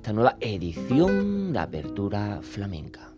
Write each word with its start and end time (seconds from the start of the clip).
Esta 0.00 0.14
nueva 0.14 0.38
edición 0.40 1.52
de 1.52 1.58
Apertura 1.58 2.40
Flamenca. 2.40 3.12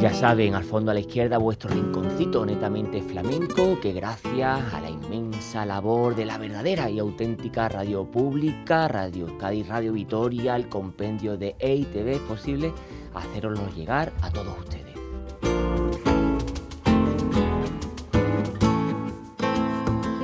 Ya 0.00 0.12
saben, 0.12 0.56
al 0.56 0.64
fondo 0.64 0.90
a 0.90 0.94
la 0.94 0.98
izquierda 0.98 1.38
vuestro 1.38 1.70
rinconcito 1.70 2.44
netamente 2.44 3.00
flamenco 3.00 3.78
que 3.80 3.92
gracias 3.92 4.74
a 4.74 4.80
la 4.80 4.90
inmensa 4.90 5.64
labor 5.64 6.16
de 6.16 6.24
la 6.24 6.36
verdadera 6.36 6.90
y 6.90 6.98
auténtica 6.98 7.68
radio 7.68 8.10
pública, 8.10 8.88
Radio 8.88 9.38
Cádiz, 9.38 9.68
Radio 9.68 9.92
Vitoria, 9.92 10.56
el 10.56 10.68
compendio 10.68 11.36
de 11.36 11.54
EITV 11.60 12.08
es 12.08 12.20
posible 12.22 12.72
haceroslo 13.14 13.70
llegar 13.76 14.12
a 14.20 14.30
todos 14.32 14.58
ustedes. 14.58 14.82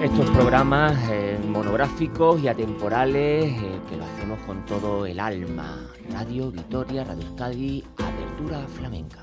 Estos 0.02 0.30
programas 0.30 0.96
eh, 1.10 1.17
monográficos 1.58 2.40
y 2.40 2.46
atemporales 2.46 3.46
eh, 3.46 3.80
que 3.90 3.96
lo 3.96 4.04
hacemos 4.04 4.38
con 4.46 4.64
todo 4.64 5.04
el 5.06 5.18
alma. 5.18 5.90
Radio 6.12 6.52
Vitoria, 6.52 7.02
Radio 7.02 7.26
Euskadi, 7.26 7.84
Apertura 7.96 8.64
Flamenca. 8.68 9.22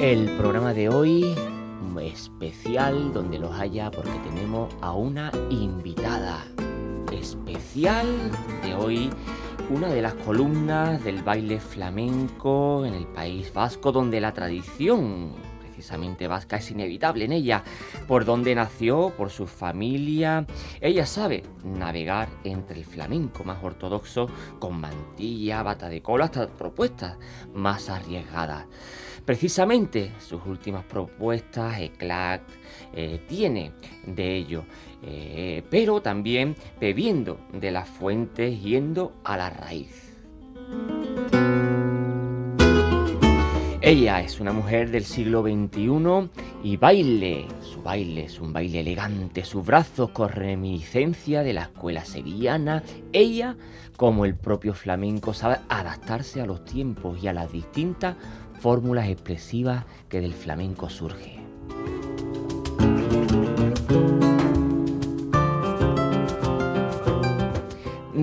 El 0.00 0.36
programa 0.36 0.72
de 0.72 0.88
hoy 0.88 1.34
especial 2.00 3.12
donde 3.12 3.40
los 3.40 3.52
haya 3.58 3.90
porque 3.90 4.18
tenemos 4.30 4.72
a 4.80 4.92
una 4.92 5.32
invitada 5.50 6.44
especial 7.10 8.06
de 8.62 8.74
hoy 8.74 9.10
una 9.70 9.88
de 9.88 10.02
las 10.02 10.14
columnas 10.14 11.02
del 11.04 11.22
baile 11.22 11.60
flamenco 11.60 12.84
en 12.84 12.94
el 12.94 13.06
País 13.06 13.52
Vasco, 13.52 13.92
donde 13.92 14.20
la 14.20 14.32
tradición 14.32 15.32
precisamente 15.60 16.28
vasca 16.28 16.56
es 16.56 16.70
inevitable 16.70 17.24
en 17.24 17.32
ella, 17.32 17.64
por 18.06 18.24
donde 18.24 18.54
nació, 18.54 19.12
por 19.16 19.30
su 19.30 19.46
familia. 19.46 20.46
Ella 20.80 21.06
sabe 21.06 21.42
navegar 21.64 22.28
entre 22.44 22.78
el 22.78 22.84
flamenco 22.84 23.42
más 23.44 23.62
ortodoxo 23.62 24.28
con 24.58 24.80
mantilla, 24.80 25.62
bata 25.62 25.88
de 25.88 26.02
cola, 26.02 26.26
hasta 26.26 26.46
propuestas 26.46 27.16
más 27.54 27.88
arriesgadas. 27.88 28.66
Precisamente 29.24 30.12
sus 30.18 30.44
últimas 30.46 30.84
propuestas, 30.84 31.78
ECLAC, 31.78 32.42
eh, 32.92 33.24
tiene 33.28 33.72
de 34.06 34.36
ello. 34.36 34.64
Eh, 35.02 35.62
pero 35.70 36.00
también 36.00 36.56
bebiendo 36.80 37.40
de 37.52 37.70
las 37.70 37.88
fuentes, 37.88 38.62
yendo 38.62 39.12
a 39.24 39.36
la 39.36 39.50
raíz. 39.50 40.12
Ella 43.84 44.20
es 44.20 44.38
una 44.38 44.52
mujer 44.52 44.92
del 44.92 45.04
siglo 45.04 45.42
XXI 45.42 46.30
y 46.62 46.76
baile, 46.76 47.48
su 47.62 47.82
baile 47.82 48.26
es 48.26 48.38
un 48.38 48.52
baile 48.52 48.78
elegante, 48.78 49.44
sus 49.44 49.66
brazos 49.66 50.10
con 50.10 50.28
reminiscencia 50.28 51.42
de 51.42 51.52
la 51.52 51.62
escuela 51.62 52.04
sevillana. 52.04 52.84
Ella, 53.12 53.56
como 53.96 54.24
el 54.24 54.36
propio 54.36 54.72
flamenco, 54.72 55.34
sabe 55.34 55.56
adaptarse 55.68 56.40
a 56.40 56.46
los 56.46 56.64
tiempos 56.64 57.20
y 57.24 57.26
a 57.26 57.32
las 57.32 57.50
distintas 57.50 58.14
fórmulas 58.60 59.08
expresivas 59.08 59.84
que 60.08 60.20
del 60.20 60.32
flamenco 60.32 60.88
surge. 60.88 61.40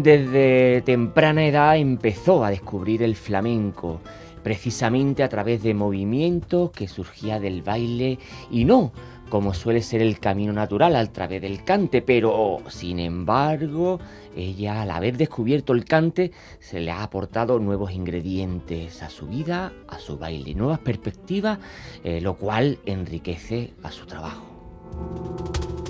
Desde 0.02 0.82
temprana 0.86 1.46
edad 1.46 1.76
empezó 1.76 2.46
a 2.46 2.52
descubrir 2.52 3.04
el 3.04 3.18
flamenco, 3.18 4.00
precisamente 4.42 5.24
a 5.24 5.30
través 5.30 5.62
de 5.62 5.74
movimientos 5.74 6.72
que 6.72 6.88
surgía 6.88 7.38
del 7.38 7.64
baile 7.64 8.18
y 8.50 8.64
no 8.64 8.94
como 9.30 9.54
suele 9.54 9.82
ser 9.82 10.02
el 10.02 10.20
camino 10.20 10.54
natural 10.54 10.96
a 10.96 11.06
través 11.06 11.42
del 11.42 11.66
cante, 11.66 12.02
pero 12.02 12.60
sin 12.70 13.00
embargo, 13.00 14.00
ella 14.36 14.82
al 14.82 14.92
haber 14.92 15.18
descubierto 15.18 15.74
el 15.74 15.84
cante 15.84 16.32
se 16.60 16.80
le 16.80 16.92
ha 16.92 17.04
aportado 17.04 17.60
nuevos 17.60 17.92
ingredientes 17.92 19.04
a 19.04 19.10
su 19.10 19.28
vida, 19.28 19.74
a 19.88 20.00
su 20.00 20.18
baile, 20.18 20.56
nuevas 20.56 20.80
perspectivas, 20.80 21.60
eh, 22.06 22.22
lo 22.22 22.38
cual 22.38 22.80
enriquece 22.86 23.74
a 23.84 23.92
su 23.92 24.06
trabajo. 24.06 25.89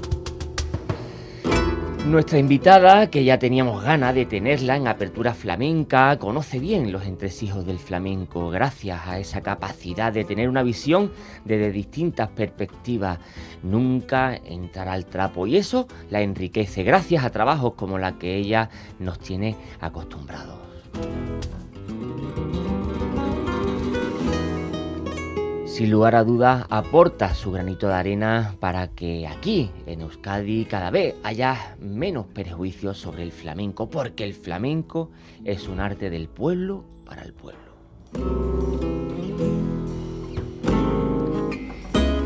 Nuestra 2.06 2.40
invitada, 2.40 3.10
que 3.12 3.24
ya 3.24 3.38
teníamos 3.38 3.84
ganas 3.84 4.16
de 4.16 4.26
tenerla 4.26 4.76
en 4.76 4.88
Apertura 4.88 5.34
Flamenca, 5.34 6.18
conoce 6.18 6.58
bien 6.58 6.92
los 6.92 7.06
entresijos 7.06 7.66
del 7.66 7.78
flamenco 7.78 8.50
gracias 8.50 9.02
a 9.06 9.20
esa 9.20 9.42
capacidad 9.42 10.12
de 10.12 10.24
tener 10.24 10.50
una 10.50 10.64
visión 10.64 11.12
desde 11.46 11.72
distintas 11.72 12.30
perspectivas. 12.30 13.20
Nunca 13.62 14.36
entrará 14.36 14.94
al 14.94 15.06
trapo 15.06 15.46
y 15.46 15.58
eso 15.58 15.88
la 16.10 16.22
enriquece 16.22 16.84
gracias 16.84 17.24
a 17.24 17.30
trabajos 17.30 17.74
como 17.76 18.00
la 18.00 18.18
que 18.18 18.36
ella 18.36 18.70
nos 18.98 19.20
tiene 19.20 19.56
acostumbrados. 19.80 20.58
Sin 25.80 25.92
lugar 25.92 26.14
a 26.16 26.26
dudas 26.26 26.66
aporta 26.70 27.34
su 27.34 27.54
granito 27.54 27.88
de 27.88 27.94
arena 27.94 28.54
para 28.60 28.90
que 28.90 29.26
aquí 29.26 29.72
en 29.86 30.02
Euskadi 30.02 30.66
cada 30.66 30.92
vez 30.92 31.16
haya 31.24 31.78
menos 31.80 32.26
perjuicios 32.26 32.98
sobre 32.98 33.24
el 33.24 33.32
flamenco, 33.32 33.90
porque 33.90 34.26
el 34.26 34.34
flamenco 34.34 35.10
es 35.46 35.70
un 35.70 35.80
arte 35.80 36.10
del 36.10 36.28
pueblo 36.28 36.84
para 37.06 37.22
el 37.22 37.32
pueblo. 37.32 37.62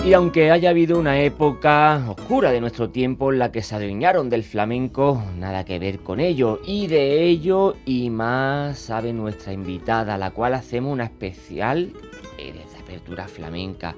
Y 0.03 0.13
aunque 0.13 0.50
haya 0.50 0.71
habido 0.71 0.97
una 0.97 1.21
época 1.21 2.03
oscura 2.09 2.50
de 2.50 2.59
nuestro 2.59 2.89
tiempo 2.89 3.31
en 3.31 3.38
la 3.38 3.51
que 3.51 3.61
se 3.61 3.75
adueñaron 3.75 4.31
del 4.31 4.41
flamenco, 4.41 5.23
nada 5.38 5.63
que 5.63 5.77
ver 5.77 6.00
con 6.00 6.19
ello. 6.19 6.59
Y 6.65 6.88
de 6.88 7.21
ello 7.21 7.75
y 7.85 8.09
más 8.09 8.79
sabe 8.79 9.13
nuestra 9.13 9.53
invitada, 9.53 10.17
la 10.17 10.31
cual 10.31 10.55
hacemos 10.55 10.91
una 10.91 11.03
especial 11.03 11.94
flamenca. 13.27 13.95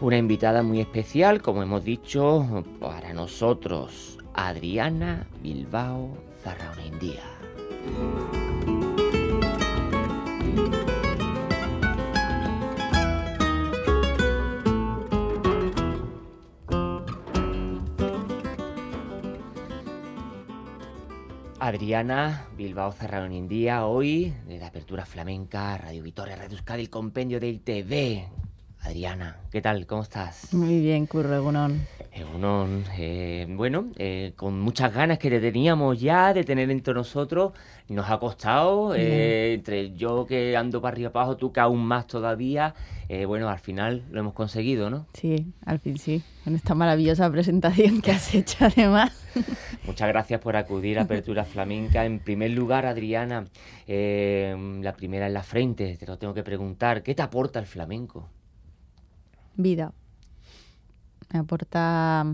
Una 0.00 0.16
invitada 0.16 0.62
muy 0.62 0.80
especial, 0.80 1.42
como 1.42 1.62
hemos 1.62 1.84
dicho, 1.84 2.64
para 2.80 3.12
nosotros, 3.12 4.18
Adriana 4.34 5.26
Bilbao 5.42 6.16
Zarraonendía. 6.42 7.24
Adriana 21.68 22.46
Bilbao 22.56 22.92
Zarraonendía, 22.92 23.84
hoy 23.84 24.32
de 24.46 24.56
la 24.56 24.68
Apertura 24.68 25.04
Flamenca, 25.04 25.76
Radio 25.76 26.02
Vitoria, 26.02 26.34
Radio 26.34 26.56
el 26.66 26.88
compendio 26.88 27.38
de 27.40 27.48
ITV. 27.48 28.47
Adriana, 28.88 29.36
¿qué 29.52 29.60
tal? 29.60 29.86
¿Cómo 29.86 30.00
estás? 30.00 30.54
Muy 30.54 30.80
bien, 30.80 31.04
Curro 31.04 31.36
Egunon. 31.36 31.86
Egunon, 32.10 32.84
eh, 32.96 33.46
bueno, 33.50 33.88
eh, 33.98 34.32
con 34.34 34.58
muchas 34.58 34.94
ganas 34.94 35.18
que 35.18 35.28
te 35.28 35.40
teníamos 35.40 36.00
ya 36.00 36.32
de 36.32 36.42
tener 36.42 36.70
entre 36.70 36.94
nosotros. 36.94 37.52
Nos 37.90 38.08
ha 38.08 38.18
costado, 38.18 38.94
eh, 38.94 39.52
entre 39.52 39.94
yo 39.94 40.24
que 40.26 40.56
ando 40.56 40.80
para 40.80 40.94
arriba 40.94 41.10
abajo, 41.10 41.36
tú 41.36 41.52
que 41.52 41.60
aún 41.60 41.84
más 41.84 42.06
todavía. 42.06 42.74
bueno, 43.26 43.50
al 43.50 43.58
final 43.58 44.04
lo 44.10 44.20
hemos 44.20 44.32
conseguido, 44.32 44.88
¿no? 44.88 45.06
Sí, 45.12 45.52
al 45.66 45.80
fin 45.80 45.98
sí, 45.98 46.22
con 46.42 46.54
esta 46.54 46.74
maravillosa 46.74 47.30
presentación 47.30 48.00
que 48.00 48.12
has 48.12 48.34
hecho 48.34 48.64
además. 48.64 49.12
Muchas 49.84 50.08
gracias 50.08 50.40
por 50.40 50.56
acudir 50.56 50.98
a 50.98 51.02
Apertura 51.02 51.44
Flamenca. 51.44 52.06
En 52.06 52.20
primer 52.20 52.52
lugar, 52.52 52.86
Adriana, 52.86 53.44
la 53.86 54.94
primera 54.96 55.26
en 55.26 55.34
la 55.34 55.42
frente, 55.42 55.98
te 55.98 56.06
lo 56.06 56.16
tengo 56.16 56.32
que 56.32 56.42
preguntar, 56.42 57.02
¿qué 57.02 57.14
te 57.14 57.20
aporta 57.20 57.58
el 57.58 57.66
flamenco? 57.66 58.30
Vida. 59.58 59.92
Me 61.30 61.40
aporta 61.40 62.24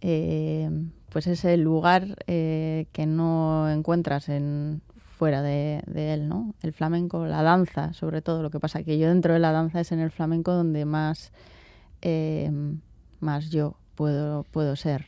eh, 0.00 0.70
pues 1.10 1.26
ese 1.26 1.56
lugar 1.58 2.16
eh, 2.26 2.86
que 2.92 3.04
no 3.04 3.68
encuentras 3.70 4.28
en 4.28 4.80
fuera 5.18 5.42
de, 5.42 5.82
él, 5.94 6.28
¿no? 6.28 6.54
El 6.62 6.72
flamenco, 6.72 7.26
la 7.26 7.42
danza, 7.42 7.92
sobre 7.92 8.22
todo. 8.22 8.42
Lo 8.42 8.50
que 8.50 8.60
pasa 8.60 8.84
que 8.84 8.98
yo 8.98 9.08
dentro 9.08 9.34
de 9.34 9.40
la 9.40 9.52
danza 9.52 9.80
es 9.80 9.90
en 9.90 9.98
el 9.98 10.10
flamenco 10.10 10.52
donde 10.52 10.84
más, 10.84 11.32
eh, 12.02 12.50
más 13.20 13.50
yo 13.50 13.74
puedo, 13.96 14.44
puedo 14.44 14.76
ser. 14.76 15.06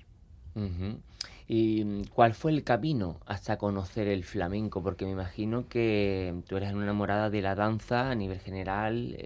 ¿Y 1.47 2.05
cuál 2.09 2.35
fue 2.35 2.51
el 2.51 2.65
camino 2.65 3.21
hasta 3.25 3.57
conocer 3.57 4.09
el 4.09 4.25
flamenco? 4.25 4.83
Porque 4.83 5.05
me 5.05 5.13
imagino 5.13 5.69
que 5.69 6.35
tú 6.49 6.57
eres 6.57 6.71
enamorada 6.71 7.31
de 7.31 7.43
la 7.43 7.55
danza 7.55 8.11
a 8.11 8.15
nivel 8.17 8.41
general. 8.41 9.17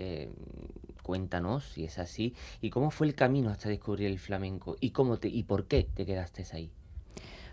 Cuéntanos 1.04 1.64
si 1.64 1.84
es 1.84 1.98
así 1.98 2.34
y 2.62 2.70
cómo 2.70 2.90
fue 2.90 3.06
el 3.06 3.14
camino 3.14 3.50
hasta 3.50 3.68
descubrir 3.68 4.06
el 4.06 4.18
flamenco 4.18 4.76
y 4.80 4.90
cómo 4.90 5.18
te 5.18 5.28
y 5.28 5.42
por 5.42 5.66
qué 5.66 5.86
te 5.94 6.06
quedaste 6.06 6.46
ahí. 6.52 6.72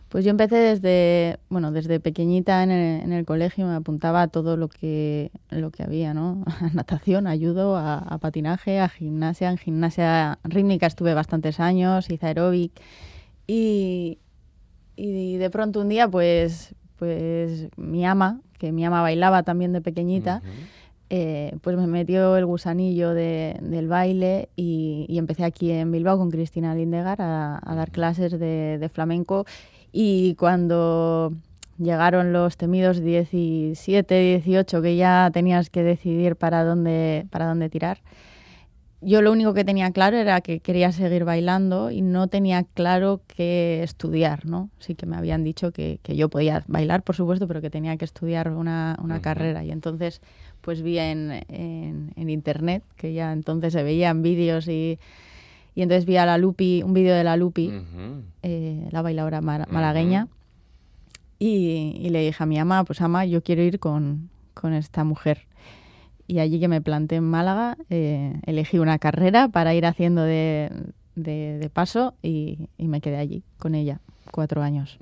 Pues 0.08 0.24
yo 0.24 0.32
empecé 0.32 0.56
desde, 0.56 1.38
bueno, 1.50 1.74
desde 1.74 2.00
pequeñita 2.00 2.64
en 2.64 2.72
el, 2.72 3.26
colegio, 3.26 3.68
me 3.68 3.76
apuntaba 3.76 4.22
a 4.22 4.28
todo 4.30 4.56
lo 4.56 4.70
que, 4.70 5.32
lo 5.50 5.70
que 5.72 5.84
había, 5.84 6.14
¿no? 6.14 6.44
A 6.62 6.70
natación, 6.74 7.28
ayudo, 7.28 7.76
a, 7.78 8.18
patinaje, 8.20 8.80
a 8.80 8.88
gimnasia. 8.88 9.50
En 9.50 9.58
gimnasia 9.58 10.40
rítmica 10.44 10.88
estuve 10.88 11.14
bastantes 11.14 11.60
años, 11.60 12.10
hice 12.10 12.26
aeróbic. 12.26 12.72
Y, 13.48 14.20
y 14.96 15.36
de 15.38 15.50
pronto 15.50 15.82
un 15.82 15.90
día, 15.90 16.10
pues, 16.10 16.76
pues 16.98 17.70
mi 17.78 18.06
ama, 18.06 18.42
que 18.58 18.72
mi 18.72 18.86
ama 18.86 19.02
bailaba 19.02 19.44
también 19.44 19.74
de 19.74 19.82
pequeñita, 19.82 20.42
eh, 21.14 21.58
pues 21.60 21.76
me 21.76 21.88
metió 21.88 22.38
el 22.38 22.46
gusanillo 22.46 23.14
del 23.14 23.88
baile 23.90 24.48
y, 24.56 25.06
empecé 25.10 25.44
aquí 25.44 25.70
en 25.70 25.92
Bilbao 25.92 26.18
con 26.18 26.32
Cristina 26.32 26.74
Lindegar 26.74 27.22
a, 27.22 27.60
dar 27.76 27.92
clases 27.92 28.40
de, 28.40 28.90
flamenco. 28.94 29.46
Y 29.92 30.36
cuando 30.36 31.34
llegaron 31.78 32.32
los 32.32 32.56
temidos 32.56 33.02
17, 33.02 34.40
18 34.40 34.82
que 34.82 34.96
ya 34.96 35.30
tenías 35.34 35.70
que 35.70 35.84
decidir 35.84 36.38
para 36.38 36.64
dónde, 36.64 37.26
para 37.30 37.46
dónde 37.46 37.70
tirar, 37.70 37.98
yo 39.02 39.22
lo 39.22 39.32
único 39.32 39.54
que 39.54 39.66
tenía 39.66 39.92
claro 39.92 40.18
era 40.18 40.42
que 40.42 40.60
quería 40.60 40.92
seguir 40.92 41.26
bailando 41.26 41.90
y 41.90 42.02
no 42.02 42.28
tenía 42.28 42.64
claro 42.64 43.22
qué 43.28 43.82
estudiar, 43.84 44.46
¿no? 44.46 44.70
Sí 44.80 44.94
que 44.94 45.08
me 45.08 45.18
habían 45.18 45.44
dicho 45.44 45.72
que, 45.72 46.00
yo 46.04 46.30
podía 46.30 46.64
bailar, 46.68 47.02
por 47.02 47.16
supuesto, 47.16 47.48
pero 47.48 47.62
que 47.62 47.72
tenía 47.72 47.98
que 47.98 48.06
estudiar 48.06 48.50
una, 48.50 48.96
carrera. 49.22 49.64
Y 49.64 49.72
entonces 49.72 50.22
pues 50.62 50.84
vi 50.84 51.00
en, 51.00 51.44
en, 51.50 52.30
internet, 52.30 52.84
que 52.96 53.14
ya 53.14 53.34
entonces 53.34 53.74
se 53.74 53.82
veían 53.82 54.22
vídeos 54.22 54.68
y, 54.68 55.00
y 55.74 55.82
entonces 55.82 56.06
vi 56.06 56.18
a 56.18 56.26
la 56.26 56.38
Lupi, 56.38 56.84
un 56.84 56.94
vídeo 56.94 57.16
de 57.16 57.24
la 57.24 57.38
Lupi, 57.38 57.74
eh, 58.44 58.88
la 58.92 59.02
bailadora 59.02 59.42
malagueña, 59.42 60.28
y, 61.40 62.08
le 62.12 62.22
dije 62.22 62.44
a 62.44 62.46
mi 62.46 62.60
ama, 62.60 62.84
pues 62.84 63.02
ama, 63.02 63.26
yo 63.26 63.42
quiero 63.42 63.64
ir 63.64 63.80
con, 63.80 64.30
con 64.54 64.74
esta 64.74 65.04
mujer. 65.04 65.48
Y 66.28 66.40
allí 66.40 66.60
que 66.60 66.68
me 66.68 66.82
planté 66.82 67.18
en 67.18 67.24
Málaga, 67.24 67.78
eh, 67.90 68.34
elegí 68.46 68.80
una 68.80 69.00
carrera 69.00 69.48
para 69.50 69.74
ir 69.74 69.86
haciendo 69.86 70.24
de, 70.24 70.70
de, 71.16 71.70
paso 71.72 72.16
y, 72.22 72.58
me 72.78 73.02
quedé 73.02 73.18
allí 73.18 73.44
con 73.58 73.76
ella 73.76 74.00
cuatro 74.32 74.62
años. 74.62 74.98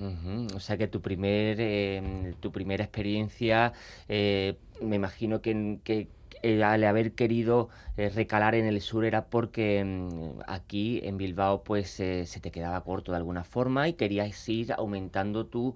O 0.55 0.59
sea 0.59 0.77
que 0.77 0.87
tu 0.87 1.01
primer 1.01 1.57
eh, 1.59 2.33
tu 2.39 2.51
primera 2.51 2.83
experiencia 2.83 3.73
eh, 4.07 4.55
me 4.81 4.95
imagino 4.95 5.41
que, 5.41 6.07
eh, 6.41 6.63
al 6.63 6.83
haber 6.85 7.11
querido 7.11 7.69
recalar 7.97 8.55
en 8.55 8.65
el 8.65 8.79
sur 8.81 9.03
era 9.03 9.25
porque 9.25 9.83
mm, 9.83 10.41
aquí 10.47 11.01
en 11.03 11.17
Bilbao 11.17 11.63
pues 11.63 11.89
se 11.89 12.39
te 12.41 12.51
quedaba 12.51 12.81
corto 12.83 13.11
de 13.11 13.17
alguna 13.17 13.43
forma 13.43 13.87
y 13.87 13.93
querías 13.93 14.47
ir 14.49 14.73
aumentando 14.73 15.45
tu, 15.45 15.75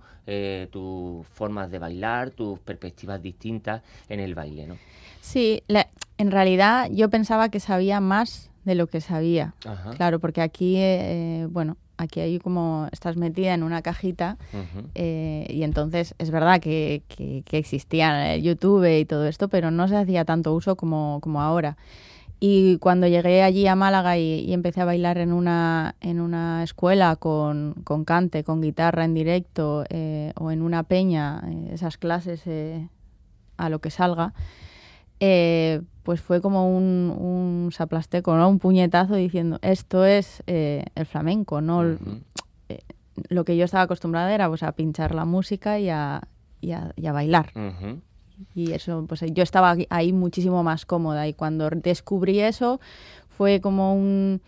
tus 0.71 1.27
formas 1.27 1.69
de 1.69 1.79
bailar, 1.79 2.31
tus 2.31 2.59
perspectivas 2.59 3.21
distintas 3.21 3.81
en 4.09 4.19
el 4.19 4.35
baile, 4.35 4.67
¿no? 4.67 4.77
Sí, 5.23 5.63
en 6.17 6.31
realidad 6.31 6.89
yo 6.91 7.09
pensaba 7.09 7.47
que 7.49 7.61
sabía 7.61 8.01
más 8.01 8.51
de 8.65 8.75
lo 8.75 8.87
que 8.87 8.99
sabía. 8.99 9.55
Claro, 9.95 10.19
porque 10.19 10.41
aquí, 10.41 10.77
bueno, 11.49 11.77
aquí 11.97 12.19
hay 12.19 12.39
como 12.39 12.87
estás 12.91 13.17
metida 13.17 13.53
en 13.53 13.63
una 13.63 13.81
cajita 13.81 14.37
eh, 14.95 15.47
y 15.49 15.63
entonces 15.63 16.15
es 16.17 16.31
verdad 16.31 16.59
que, 16.59 17.03
que, 17.07 17.57
existía 17.57 18.35
YouTube 18.37 18.99
y 18.99 19.05
todo 19.05 19.25
esto, 19.25 19.47
pero 19.47 19.71
no 19.71 19.87
se 19.87 19.95
hacía 19.95 20.25
tanto 20.25 20.53
uso 20.53 20.75
como, 20.75 21.19
como 21.21 21.41
ahora. 21.41 21.77
Y 22.39 22.77
cuando 22.79 23.07
llegué 23.07 23.41
allí 23.41 23.67
a 23.67 23.75
Málaga 23.75 24.17
y, 24.17 24.51
empecé 24.51 24.81
a 24.81 24.85
bailar 24.85 25.17
en 25.17 25.31
una, 25.31 25.95
en 26.01 26.19
una 26.19 26.61
escuela 26.63 27.15
con, 27.15 27.73
con 27.85 28.03
cante, 28.03 28.43
con 28.43 28.61
guitarra 28.61 29.05
en 29.05 29.13
directo 29.13 29.85
eh, 29.89 30.33
o 30.35 30.51
en 30.51 30.61
una 30.61 30.83
peña, 30.83 31.41
eh, 31.47 31.69
esas 31.73 31.97
clases 31.97 32.43
a 33.55 33.69
lo 33.69 33.79
que 33.79 33.89
salga, 33.91 34.33
eh, 35.25 35.81
pues 36.03 36.19
fue 36.19 36.41
como 36.41 36.75
un, 36.75 37.15
un 37.17 37.71
saplasteco, 37.71 38.35
¿no? 38.35 38.49
Un 38.49 38.59
puñetazo 38.59 39.15
diciendo, 39.15 39.57
esto 39.61 40.03
es 40.03 40.43
eh, 40.47 40.83
el 40.95 41.05
flamenco, 41.05 41.61
¿no? 41.61 41.85
Eh, 42.67 42.81
lo 43.29 43.45
que 43.45 43.55
yo 43.55 43.63
estaba 43.63 43.83
acostumbrada 43.83 44.35
era 44.35 44.49
pues, 44.49 44.63
a 44.63 44.73
pinchar 44.73 45.15
la 45.15 45.23
música 45.23 45.79
y 45.79 45.87
a, 45.87 46.27
y 46.59 46.73
a, 46.73 47.11
bailar. 47.13 47.53
Y 48.53 48.73
eso, 48.73 49.05
pues 49.07 49.21
yo 49.31 49.43
estaba 49.43 49.77
ahí 49.89 50.11
muchísimo 50.11 50.61
más 50.61 50.85
cómoda 50.85 51.25
y 51.25 51.33
cuando 51.33 51.69
descubrí 51.69 52.41
eso 52.41 52.81
fue 53.29 53.61
como 53.61 53.95
un, 53.95 54.41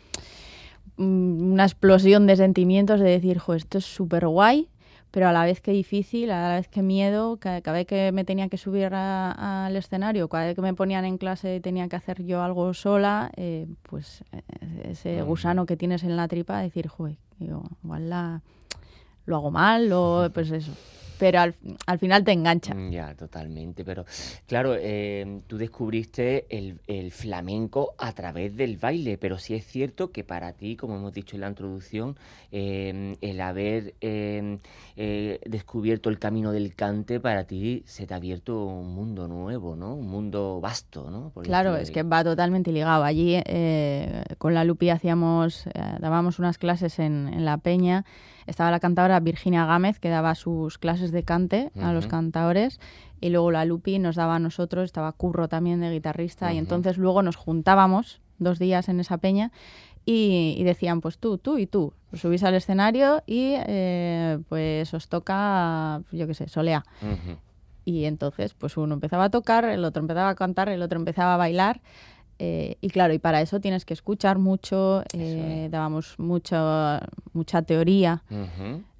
una 0.97 1.63
explosión 1.63 2.27
de 2.27 2.35
sentimientos 2.35 2.99
de 2.99 3.11
decir, 3.11 3.37
jo, 3.37 3.53
esto 3.53 3.77
es 3.77 3.85
súper 3.85 4.27
guay, 4.27 4.67
pero 5.15 5.29
a 5.29 5.31
la 5.31 5.45
vez 5.45 5.61
que 5.61 5.71
difícil, 5.71 6.29
a 6.29 6.49
la 6.49 6.55
vez 6.57 6.67
que 6.67 6.81
miedo, 6.81 7.37
cada, 7.37 7.61
vez 7.71 7.87
que 7.87 8.11
me 8.11 8.25
tenía 8.25 8.49
que 8.49 8.57
subir 8.57 8.93
al 8.93 9.73
escenario, 9.77 10.27
cada 10.27 10.47
vez 10.47 10.55
que 10.55 10.61
me 10.61 10.73
ponían 10.73 11.05
en 11.05 11.17
clase 11.17 11.55
y 11.55 11.59
tenía 11.61 11.87
que 11.87 11.95
hacer 11.95 12.25
yo 12.25 12.43
algo 12.43 12.73
sola, 12.73 13.31
eh, 13.37 13.65
pues 13.83 14.25
eh, 14.33 14.41
ese 14.91 15.21
gusano 15.21 15.65
que 15.65 15.77
tienes 15.77 16.03
en 16.03 16.17
la 16.17 16.27
tripa, 16.27 16.59
decir, 16.59 16.89
joder, 16.89 17.15
igual 17.39 18.09
la, 18.09 18.41
lo 19.25 19.37
hago 19.37 19.51
mal 19.51 19.89
o 19.93 20.29
pues 20.33 20.51
eso 20.51 20.73
pero 21.17 21.39
al, 21.39 21.55
al, 21.85 21.99
final 21.99 22.23
te 22.23 22.31
engancha. 22.31 22.73
Mm, 22.73 22.91
ya, 22.91 23.15
totalmente. 23.15 23.83
Pero 23.83 24.05
claro, 24.47 24.75
em, 24.75 25.41
tú 25.41 25.57
descubriste 25.57 26.45
el, 26.49 26.79
el, 26.87 27.11
flamenco 27.11 27.93
a 27.97 28.13
través 28.13 28.55
del 28.55 28.77
baile, 28.77 29.17
pero 29.17 29.37
sí 29.37 29.55
es 29.55 29.65
cierto 29.65 30.11
que 30.11 30.23
para 30.23 30.53
ti, 30.53 30.75
como 30.75 30.95
hemos 30.95 31.13
dicho 31.13 31.35
en 31.35 31.41
la 31.41 31.49
introducción, 31.49 32.17
em, 32.51 33.15
el 33.21 33.41
haber 33.41 33.95
em, 34.01 34.59
eh, 34.95 35.39
descubierto 35.45 36.09
el 36.09 36.19
camino 36.19 36.51
del 36.51 36.75
cante, 36.75 37.19
para 37.19 37.45
ti 37.45 37.83
se 37.85 38.05
te 38.05 38.13
ha 38.13 38.17
abierto 38.17 38.65
un 38.65 38.93
mundo 38.93 39.27
nuevo, 39.27 39.75
¿no? 39.75 39.95
Un 39.95 40.07
mundo 40.07 40.59
vasto, 40.61 41.09
¿no? 41.09 41.31
claro, 41.43 41.75
es 41.75 41.91
que 41.91 42.03
va 42.03 42.23
totalmente 42.23 42.71
ligado. 42.71 43.03
Allí 43.03 43.35
eh, 43.45 44.23
con 44.37 44.53
la 44.53 44.63
Lupi 44.63 44.89
hacíamos, 44.89 45.67
eh, 45.67 45.71
dábamos 45.99 46.39
unas 46.39 46.57
clases 46.57 46.99
en, 46.99 47.27
en 47.27 47.45
La 47.45 47.57
Peña 47.57 48.05
estaba 48.47 48.71
la 48.71 48.79
cantadora 48.79 49.19
Virginia 49.19 49.65
Gámez, 49.65 49.99
que 49.99 50.09
daba 50.09 50.35
sus 50.35 50.77
clases 50.77 51.11
de 51.11 51.23
cante 51.23 51.71
a 51.81 51.93
los 51.93 52.07
cantadores, 52.07 52.79
y 53.21 53.29
luego 53.29 53.51
la 53.51 53.65
Lupi 53.65 53.99
nos 53.99 54.15
daba 54.15 54.35
a 54.35 54.39
nosotros, 54.39 54.85
estaba 54.85 55.11
Curro 55.11 55.47
también 55.47 55.81
de 55.81 55.91
guitarrista, 55.91 56.53
y 56.53 56.57
entonces 56.57 56.97
luego 56.97 57.21
nos 57.21 57.35
juntábamos 57.35 58.21
dos 58.37 58.59
días 58.59 58.89
en 58.89 58.99
esa 58.99 59.17
peña 59.17 59.51
y, 60.05 60.63
decían, 60.63 61.01
pues 61.01 61.17
tú, 61.17 61.39
tú 61.39 61.57
y 61.57 61.65
tú, 61.65 61.93
subís 62.13 62.43
al 62.43 62.53
escenario 62.53 63.23
y 63.25 63.53
eh, 63.55 64.37
pues 64.47 64.93
os 64.93 65.09
toca, 65.09 66.01
yo 66.11 66.27
qué 66.27 66.33
sé, 66.35 66.47
solea. 66.47 66.85
Y 67.85 68.05
entonces, 68.05 68.53
pues 68.53 68.77
uno 68.77 68.93
empezaba 68.95 69.25
a 69.25 69.29
tocar, 69.29 69.65
el 69.65 69.83
otro 69.83 70.01
empezaba 70.01 70.29
a 70.29 70.35
cantar, 70.35 70.69
el 70.69 70.81
otro 70.81 70.99
empezaba 70.99 71.35
a 71.35 71.37
bailar. 71.37 71.81
Eh, 72.39 72.77
y 72.81 72.89
claro, 72.89 73.13
y 73.13 73.19
para 73.19 73.41
eso 73.41 73.59
tienes 73.59 73.85
que 73.85 73.93
escuchar 73.93 74.39
mucho, 74.39 75.03
eh, 75.13 75.67
dábamos 75.71 76.19
mucho, 76.19 76.57
mucha 77.33 77.61
teoría. 77.61 78.23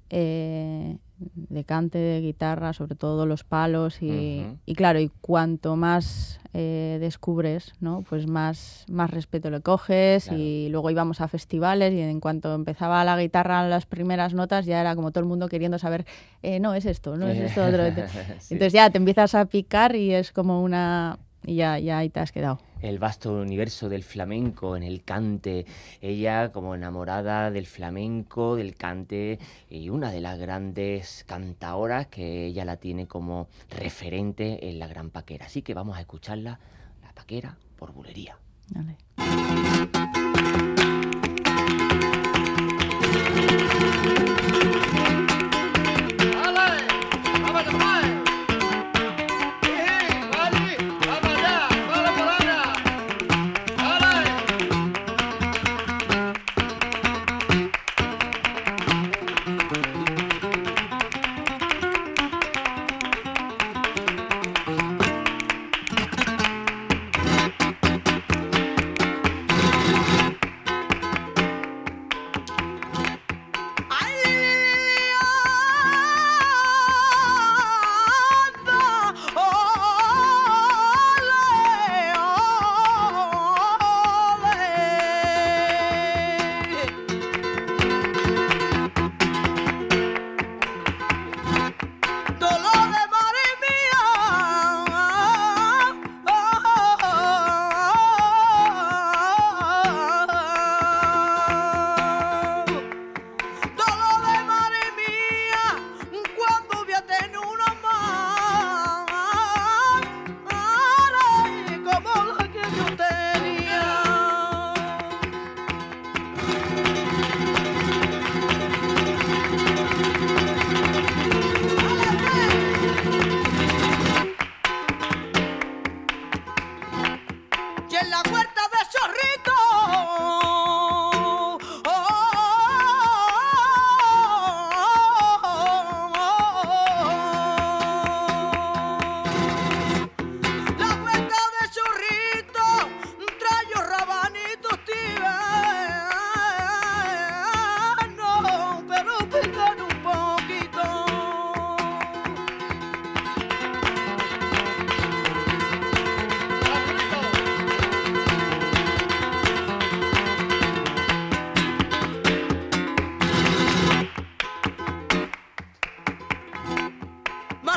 Eh, 0.08 0.96
de 1.18 1.64
cante, 1.64 1.98
de 1.98 2.20
guitarra, 2.20 2.74
sobre 2.74 2.94
todo 2.94 3.24
los 3.24 3.42
palos 3.42 4.02
y, 4.02 4.46
y 4.66 4.74
claro, 4.74 5.00
y 5.00 5.10
cuanto 5.22 5.74
más 5.74 6.38
eh, 6.52 6.98
descubres, 7.00 7.72
¿no? 7.80 8.04
Pues 8.08 8.26
más, 8.26 8.84
más 8.88 9.10
respeto 9.10 9.50
le 9.50 9.62
coges 9.62 10.30
y 10.30 10.68
luego 10.70 10.90
íbamos 10.90 11.22
a 11.22 11.28
festivales 11.28 11.94
y 11.94 12.00
en 12.00 12.20
cuanto 12.20 12.54
empezaba 12.54 13.02
la 13.04 13.18
guitarra 13.18 13.66
las 13.66 13.86
primeras 13.86 14.34
notas 14.34 14.66
ya 14.66 14.80
era 14.80 14.94
como 14.94 15.10
todo 15.10 15.20
el 15.20 15.28
mundo 15.28 15.48
queriendo 15.48 15.78
saber, 15.78 16.04
eh, 16.42 16.60
no, 16.60 16.74
es 16.74 16.84
esto, 16.84 17.16
no 17.16 17.28
es 17.28 17.38
esto 17.38 17.64
otro. 17.64 17.84
Entonces 18.50 18.72
ya 18.72 18.90
te 18.90 18.98
empiezas 18.98 19.34
a 19.34 19.46
picar 19.46 19.96
y 19.96 20.12
es 20.12 20.32
como 20.32 20.62
una... 20.62 21.18
y 21.46 21.56
ya, 21.56 21.78
ya 21.78 21.98
ahí 21.98 22.10
te 22.10 22.20
has 22.20 22.30
quedado 22.30 22.58
el 22.80 22.98
vasto 22.98 23.32
universo 23.32 23.88
del 23.88 24.02
flamenco, 24.02 24.76
en 24.76 24.82
el 24.82 25.02
cante. 25.02 25.66
Ella 26.00 26.52
como 26.52 26.74
enamorada 26.74 27.50
del 27.50 27.66
flamenco, 27.66 28.56
del 28.56 28.74
cante 28.74 29.38
y 29.68 29.88
una 29.88 30.10
de 30.10 30.20
las 30.20 30.38
grandes 30.38 31.24
cantaoras 31.26 32.06
que 32.06 32.46
ella 32.46 32.64
la 32.64 32.76
tiene 32.76 33.06
como 33.06 33.48
referente 33.70 34.68
en 34.68 34.78
la 34.78 34.86
Gran 34.86 35.10
Paquera. 35.10 35.46
Así 35.46 35.62
que 35.62 35.74
vamos 35.74 35.96
a 35.96 36.00
escucharla, 36.00 36.60
la 37.02 37.12
Paquera 37.12 37.56
por 37.76 37.92
bulería. 37.92 38.38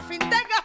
Fintech. 0.01 0.58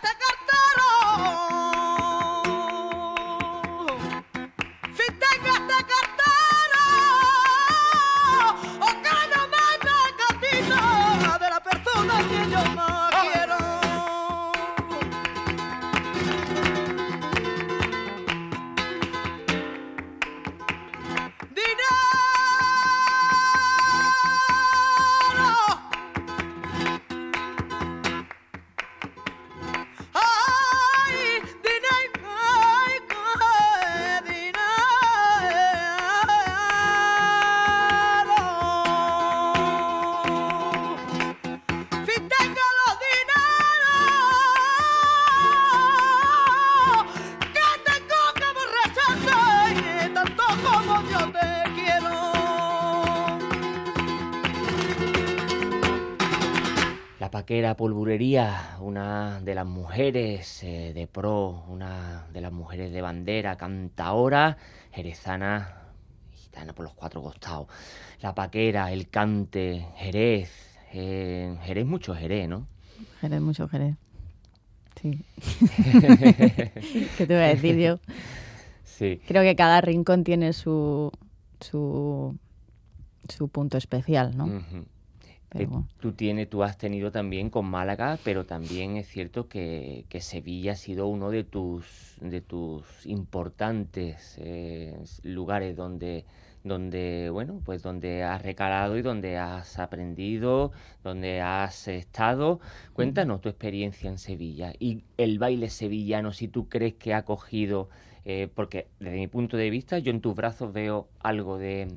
Era 57.55 57.77
Polvurería, 57.77 58.77
una 58.81 59.41
de 59.41 59.55
las 59.55 59.67
mujeres 59.67 60.63
eh, 60.63 60.93
de 60.95 61.07
pro, 61.07 61.65
una 61.69 62.27
de 62.33 62.41
las 62.41 62.53
mujeres 62.53 62.93
de 62.93 63.01
bandera, 63.01 63.57
cantaora, 63.57 64.57
jerezana, 64.93 65.83
gitana 66.33 66.73
por 66.73 66.85
los 66.85 66.95
cuatro 66.95 67.23
costados. 67.23 67.69
La 68.21 68.35
paquera, 68.35 68.93
el 68.93 69.09
cante, 69.09 69.87
Jerez, 69.97 70.51
eh, 70.93 71.57
Jerez 71.63 71.87
mucho 71.87 72.15
Jerez, 72.15 72.49
¿no? 72.49 72.67
Jerez 73.21 73.41
mucho 73.41 73.69
Jerez. 73.69 73.97
Sí. 75.01 75.21
¿Qué 77.17 77.27
te 77.27 77.35
voy 77.35 77.45
a 77.45 77.49
decir 77.49 77.77
yo? 77.77 77.99
Sí. 78.85 79.21
Creo 79.27 79.43
que 79.43 79.57
cada 79.57 79.81
rincón 79.81 80.25
tiene 80.25 80.53
su, 80.53 81.11
su, 81.61 82.37
su 83.29 83.49
punto 83.49 83.77
especial, 83.77 84.37
¿no? 84.37 84.63
Eh, 85.57 85.69
tú, 86.01 86.13
tienes, 86.13 86.51
tú 86.51 86.65
has 86.65 86.77
tenido 86.79 87.13
también 87.13 87.49
con 87.49 87.67
Málaga, 87.67 88.19
pero 88.25 88.45
también 88.45 88.97
es 88.97 89.07
cierto 89.07 89.49
que, 89.49 90.05
Sevilla 90.21 90.73
ha 90.73 90.77
sido 90.77 91.07
uno 91.07 91.31
de 91.31 91.45
tus, 91.45 92.17
de 92.21 92.41
tus 92.41 92.85
importantes 93.07 94.37
eh, 94.39 94.99
lugares 95.23 95.77
donde, 95.77 96.25
donde, 96.65 97.31
bueno, 97.31 97.61
pues 97.65 97.83
donde 97.83 98.25
has 98.25 98.43
recalado 98.43 98.99
y 98.99 99.03
donde 99.03 99.37
has 99.37 99.79
aprendido, 99.79 100.73
donde 101.05 101.41
has 101.41 101.87
estado. 101.87 102.59
Cuéntanos 102.93 103.41
tu 103.41 103.49
experiencia 103.49 104.11
en 104.11 104.19
Sevilla 104.19 104.73
y 104.81 105.05
el 105.19 105.39
baile 105.39 105.71
sevillano, 105.71 106.33
si 106.33 106.49
tú 106.49 106.69
crees 106.69 106.95
que 106.95 107.15
ha 107.15 107.25
cogido 107.25 107.91
eh, 108.26 108.49
porque 108.54 108.88
desde 109.00 109.16
mi 109.16 109.26
punto 109.28 109.59
de 109.59 109.69
vista 109.69 109.99
yo 109.99 110.11
en 110.11 110.23
tus 110.23 110.35
brazos 110.35 110.73
veo 110.73 111.09
algo 111.21 111.59
de, 111.59 111.88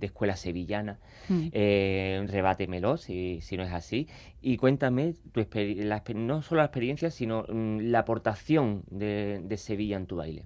escuela 0.00 0.34
sevillana. 0.34 0.98
Mm. 1.28 1.48
Eh, 1.52 2.26
rebátemelo 2.28 2.96
si, 2.96 3.40
si, 3.40 3.56
no 3.56 3.62
es 3.62 3.72
así. 3.72 4.08
Y 4.42 4.56
cuéntame 4.56 5.14
tu 5.32 5.46
no 6.14 6.42
solo 6.42 6.60
la 6.60 6.66
experiencia, 6.66 7.10
sino 7.10 7.44
mm, 7.48 7.78
la 7.90 8.00
aportación 8.00 8.82
de, 8.90 9.56
Sevilla 9.56 9.96
en 9.96 10.06
tu 10.06 10.16
baile. 10.16 10.44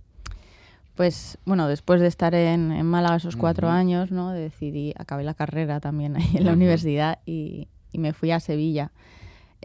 Pues 0.96 1.38
bueno, 1.46 1.66
después 1.66 2.00
de 2.00 2.06
estar 2.06 2.34
en, 2.34 2.84
Málaga 2.84 3.16
esos 3.16 3.36
cuatro 3.36 3.68
años, 3.70 4.10
¿no? 4.10 4.32
Decidí, 4.32 4.92
acabé 4.96 5.24
la 5.24 5.34
carrera 5.34 5.80
también 5.80 6.16
ahí 6.16 6.36
en 6.36 6.44
la 6.44 6.52
universidad 6.52 7.20
y, 7.24 7.68
y, 7.90 7.98
me 7.98 8.12
fui 8.12 8.32
a 8.32 8.40
Sevilla. 8.40 8.92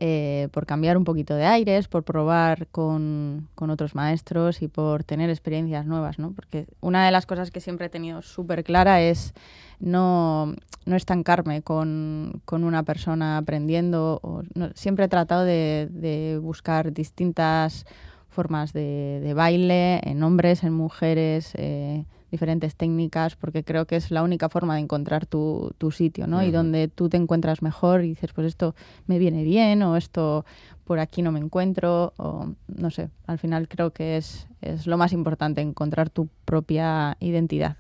Eh, 0.02 0.48
por 0.54 0.66
cambiar 0.66 0.96
un 0.96 1.04
poquito 1.04 1.36
de 1.36 1.44
aires, 1.44 1.90
por 1.90 2.04
probar 2.04 2.68
con, 2.68 3.50
otros 3.58 3.96
maestros 3.96 4.62
y 4.62 4.70
por 4.70 5.04
tener 5.04 5.30
experiencias 5.30 5.86
nuevas, 5.86 6.20
¿no? 6.20 6.32
Porque 6.32 6.68
una 6.80 7.06
de 7.06 7.12
las 7.12 7.26
cosas 7.26 7.52
que 7.52 7.60
siempre 7.60 7.88
he 7.88 7.90
tenido 7.90 8.22
súper 8.22 8.64
clara 8.64 9.02
es 9.02 9.34
no, 9.82 10.56
no 10.86 10.96
estancarme 10.96 11.62
con, 11.64 12.42
una 12.50 12.84
persona 12.84 13.38
aprendiendo. 13.38 14.22
siempre 14.74 15.04
he 15.04 15.10
tratado 15.10 15.44
de, 15.44 16.40
buscar 16.42 16.94
distintas 16.94 17.86
formas 18.30 18.72
de, 18.72 19.34
baile 19.36 20.00
en 20.10 20.24
hombres, 20.24 20.64
en 20.64 20.72
mujeres, 20.72 21.52
eh, 21.56 22.06
diferentes 22.32 22.76
técnicas, 22.76 23.36
porque 23.36 23.64
creo 23.64 23.86
que 23.86 23.96
es 23.96 24.12
la 24.12 24.24
única 24.24 24.50
forma 24.50 24.76
de 24.76 24.82
encontrar 24.82 25.26
tu, 25.26 25.72
tu 25.78 25.92
sitio, 25.92 26.28
¿no? 26.28 26.44
Y 26.44 26.52
donde 26.52 26.88
tú 26.88 27.10
te 27.10 27.18
encuentras 27.18 27.62
mejor 27.62 28.04
y 28.04 28.10
dices, 28.10 28.34
pues 28.34 28.48
esto 28.48 28.76
me 29.08 29.20
viene 29.20 29.44
bien 29.44 29.82
o 29.84 29.96
esto 29.96 30.46
por 30.90 31.00
aquí 31.00 31.22
no 31.22 31.32
me 31.32 31.40
encuentro 31.40 32.14
o 32.18 32.48
no 32.68 32.90
sé, 32.90 33.12
al 33.28 33.38
final 33.38 33.68
creo 33.68 33.92
que 33.92 34.18
es, 34.18 34.48
es 34.62 34.88
lo 34.88 34.98
más 34.98 35.14
importante, 35.14 35.62
encontrar 35.62 36.10
tu 36.10 36.30
propia 36.46 37.16
identidad 37.20 37.78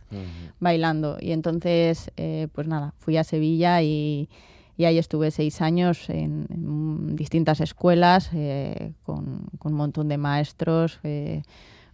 bailando. 0.60 1.18
Y 1.20 1.32
entonces, 1.32 2.12
eh, 2.18 2.50
pues 2.54 2.68
nada, 2.68 2.94
fui 3.00 3.18
a 3.18 3.24
Sevilla 3.24 3.82
y, 3.82 4.30
y 4.78 4.86
ahí 4.86 4.98
estuve 5.00 5.32
seis 5.32 5.60
años 5.60 6.08
en, 6.10 7.16
distintas 7.16 7.62
escuelas 7.62 8.30
eh, 8.34 8.94
con, 9.02 9.50
con, 9.58 9.72
un 9.74 9.78
montón 9.78 10.08
de 10.08 10.18
maestros. 10.18 11.00
Eh, 11.04 11.42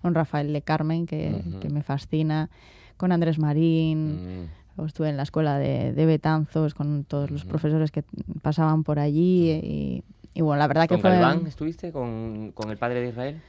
con 0.05 0.13
Rafael 0.13 0.53
de 0.53 0.61
Carmen, 0.61 1.07
que, 1.07 1.41
me 1.71 1.81
fascina, 1.81 2.51
con 2.95 3.11
Andrés 3.11 3.39
Marín. 3.39 4.43
Mm. 4.77 4.85
Estuve 4.85 5.09
en 5.09 5.17
la 5.17 5.23
escuela 5.23 5.57
de, 5.57 6.05
Betanzos 6.05 6.75
con 6.75 7.05
todos 7.05 7.31
los 7.31 7.43
profesores 7.43 7.89
que 7.89 8.03
pasaban 8.43 8.83
por 8.83 8.99
allí. 8.99 10.03
Y, 10.35 10.41
bueno, 10.41 10.59
la 10.59 10.67
verdad 10.67 10.87
que 10.87 10.99
fue. 10.99 11.09
Galván 11.09 11.47
estuviste? 11.47 11.91
¿Con, 11.91 12.53
el 12.69 12.77
padre 12.77 13.01
de 13.01 13.09
Israel? 13.09 13.41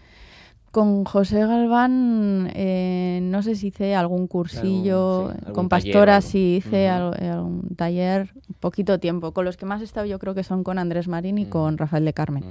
Con 0.70 1.04
José 1.04 1.40
Galván, 1.40 2.50
eh, 2.54 3.20
no 3.22 3.42
sé 3.42 3.54
si 3.54 3.66
hice 3.66 3.94
algún 3.94 4.26
cursillo, 4.26 5.34
con 5.52 5.68
Pastora 5.68 6.22
sí 6.22 6.56
hice 6.56 6.88
algún 6.88 7.68
taller, 7.76 8.32
poquito 8.60 8.98
tiempo. 8.98 9.32
Con 9.32 9.44
los 9.44 9.58
que 9.58 9.66
más 9.66 9.82
he 9.82 9.84
estado 9.84 10.06
yo 10.06 10.18
creo 10.18 10.34
que 10.34 10.42
son 10.42 10.64
con 10.64 10.78
Andrés 10.78 11.06
Marín 11.06 11.36
y 11.36 11.44
con 11.44 11.76
Rafael 11.76 12.06
de 12.06 12.14
Carmen. 12.14 12.44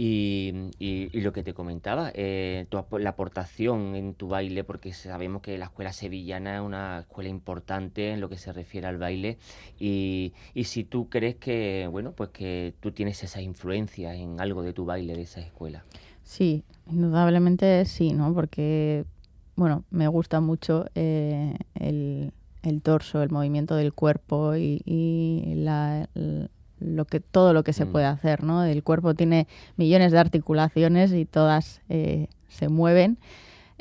Y, 0.00 0.70
y, 0.78 1.20
lo 1.22 1.32
que 1.32 1.42
te 1.42 1.54
comentaba, 1.54 2.12
eh, 2.14 2.66
tu, 2.68 2.84
la 3.00 3.10
aportación 3.10 3.96
en 3.96 4.14
tu 4.14 4.28
baile, 4.28 4.62
porque 4.62 4.92
sabemos 4.92 5.42
que 5.42 5.58
la 5.58 5.64
escuela 5.64 5.92
sevillana 5.92 6.54
es 6.54 6.60
una 6.62 7.00
escuela 7.00 7.28
importante 7.28 8.12
en 8.12 8.20
lo 8.20 8.28
que 8.28 8.36
se 8.36 8.52
refiere 8.52 8.86
al 8.86 8.96
baile, 8.96 9.38
y, 9.76 10.34
y 10.54 10.64
si 10.64 10.84
tú 10.84 11.08
crees 11.08 11.34
que, 11.34 11.88
bueno, 11.90 12.12
pues 12.12 12.30
que 12.30 12.74
tú 12.78 12.92
tienes 12.92 13.24
esa 13.24 13.42
influencia 13.42 14.14
en 14.14 14.40
algo 14.40 14.62
de 14.62 14.72
tu 14.72 14.84
baile 14.84 15.16
de 15.16 15.22
esa 15.22 15.40
escuela. 15.40 15.82
Sí, 16.22 16.62
indudablemente 16.88 17.84
sí, 17.84 18.12
¿no? 18.12 18.32
Porque, 18.32 19.04
bueno, 19.56 19.82
me 19.90 20.06
gusta 20.06 20.40
mucho 20.40 20.86
eh, 20.94 21.56
el, 21.74 22.32
el, 22.62 22.82
torso, 22.82 23.20
el 23.20 23.30
movimiento 23.30 23.74
del 23.74 23.92
cuerpo 23.92 24.54
y, 24.54 24.80
y 24.84 25.54
la 25.56 26.08
lo 26.80 27.04
que 27.04 27.20
todo 27.20 27.52
lo 27.52 27.64
que 27.64 27.72
se 27.72 27.84
mm. 27.84 27.92
puede 27.92 28.06
hacer, 28.06 28.42
¿no? 28.42 28.64
El 28.64 28.82
cuerpo 28.82 29.14
tiene 29.14 29.46
millones 29.76 30.12
de 30.12 30.18
articulaciones 30.18 31.12
y 31.12 31.24
todas 31.24 31.80
eh, 31.88 32.28
se 32.48 32.68
mueven. 32.68 33.18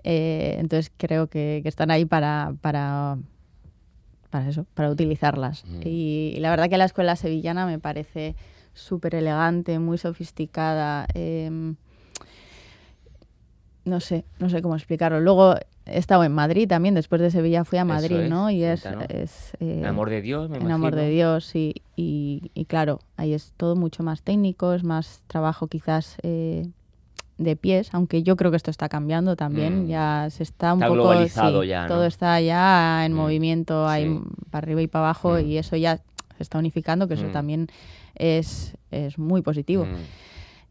Eh, 0.04 0.58
entonces 0.60 0.92
creo 0.96 1.28
que, 1.28 1.62
están 1.66 1.92
ahí 1.92 2.06
para, 2.06 2.56
para, 2.62 3.18
para 4.30 4.50
eso, 4.50 4.66
para 4.74 4.90
utilizarlas. 4.90 5.66
Mm. 5.66 5.82
Y, 5.86 6.38
la 6.40 6.50
verdad 6.50 6.70
que 6.70 6.78
la 6.78 6.86
escuela 6.86 7.16
sevillana 7.16 7.66
me 7.66 7.80
parece 7.80 8.36
súper 8.74 9.16
elegante, 9.16 9.80
muy 9.80 9.98
sofisticada. 9.98 11.08
Em, 11.14 11.76
no 13.88 14.00
sé, 14.00 14.26
no 14.40 14.50
sé 14.50 14.62
cómo 14.62 14.76
explicarlo. 14.76 15.20
Luego 15.20 15.56
he 15.86 15.98
estado 15.98 16.24
en 16.24 16.34
Madrid 16.34 16.68
también, 16.68 16.94
después 16.94 17.22
de 17.22 17.32
Sevilla 17.32 17.64
fui 17.64 17.80
a 17.80 17.86
Madrid, 17.86 18.28
¿no? 18.30 18.50
Y 18.50 18.64
es... 18.64 18.86
es 19.10 19.54
eh, 19.60 19.84
amor 19.86 20.10
de 20.10 20.22
Dios, 20.22 20.50
me 20.50 20.58
En 20.58 20.72
amor 20.72 20.96
de 20.96 21.10
Dios, 21.10 21.46
sí. 21.46 21.76
Y, 21.96 22.52
y, 22.54 22.66
claro, 22.66 23.00
ahí 23.16 23.34
es 23.34 23.54
todo 23.58 23.76
mucho 23.76 24.04
más 24.04 24.22
técnico, 24.22 24.74
es 24.74 24.84
más 24.84 25.24
trabajo 25.28 25.68
quizás 25.68 26.18
eh, 26.24 26.68
de 27.38 27.56
pies, 27.56 27.90
aunque 27.94 28.24
yo 28.24 28.36
creo 28.36 28.52
que 28.52 28.58
esto 28.58 28.72
está 28.72 28.90
cambiando 28.90 29.36
también, 29.36 29.86
mm. 29.86 29.88
ya 29.88 30.28
se 30.30 30.44
está 30.44 30.74
un 30.74 30.82
poco... 30.82 30.94
globalizado 30.94 31.64
ya, 31.64 31.88
Todo 31.88 32.06
está 32.06 32.40
ya 32.42 33.06
en 33.06 33.14
mm. 33.14 33.16
movimiento, 33.16 33.88
ahí 33.88 34.20
para 34.50 34.66
arriba 34.66 34.82
y 34.82 34.88
para 34.88 35.06
abajo, 35.06 35.34
mm. 35.34 35.46
y 35.46 35.58
eso 35.58 35.76
ya 35.76 35.98
se 35.98 36.44
está 36.44 36.60
unificando, 36.60 37.08
que 37.08 37.14
eso 37.14 37.28
también 37.28 37.68
es, 38.16 38.76
es 38.92 39.18
muy 39.18 39.42
positivo. 39.42 39.88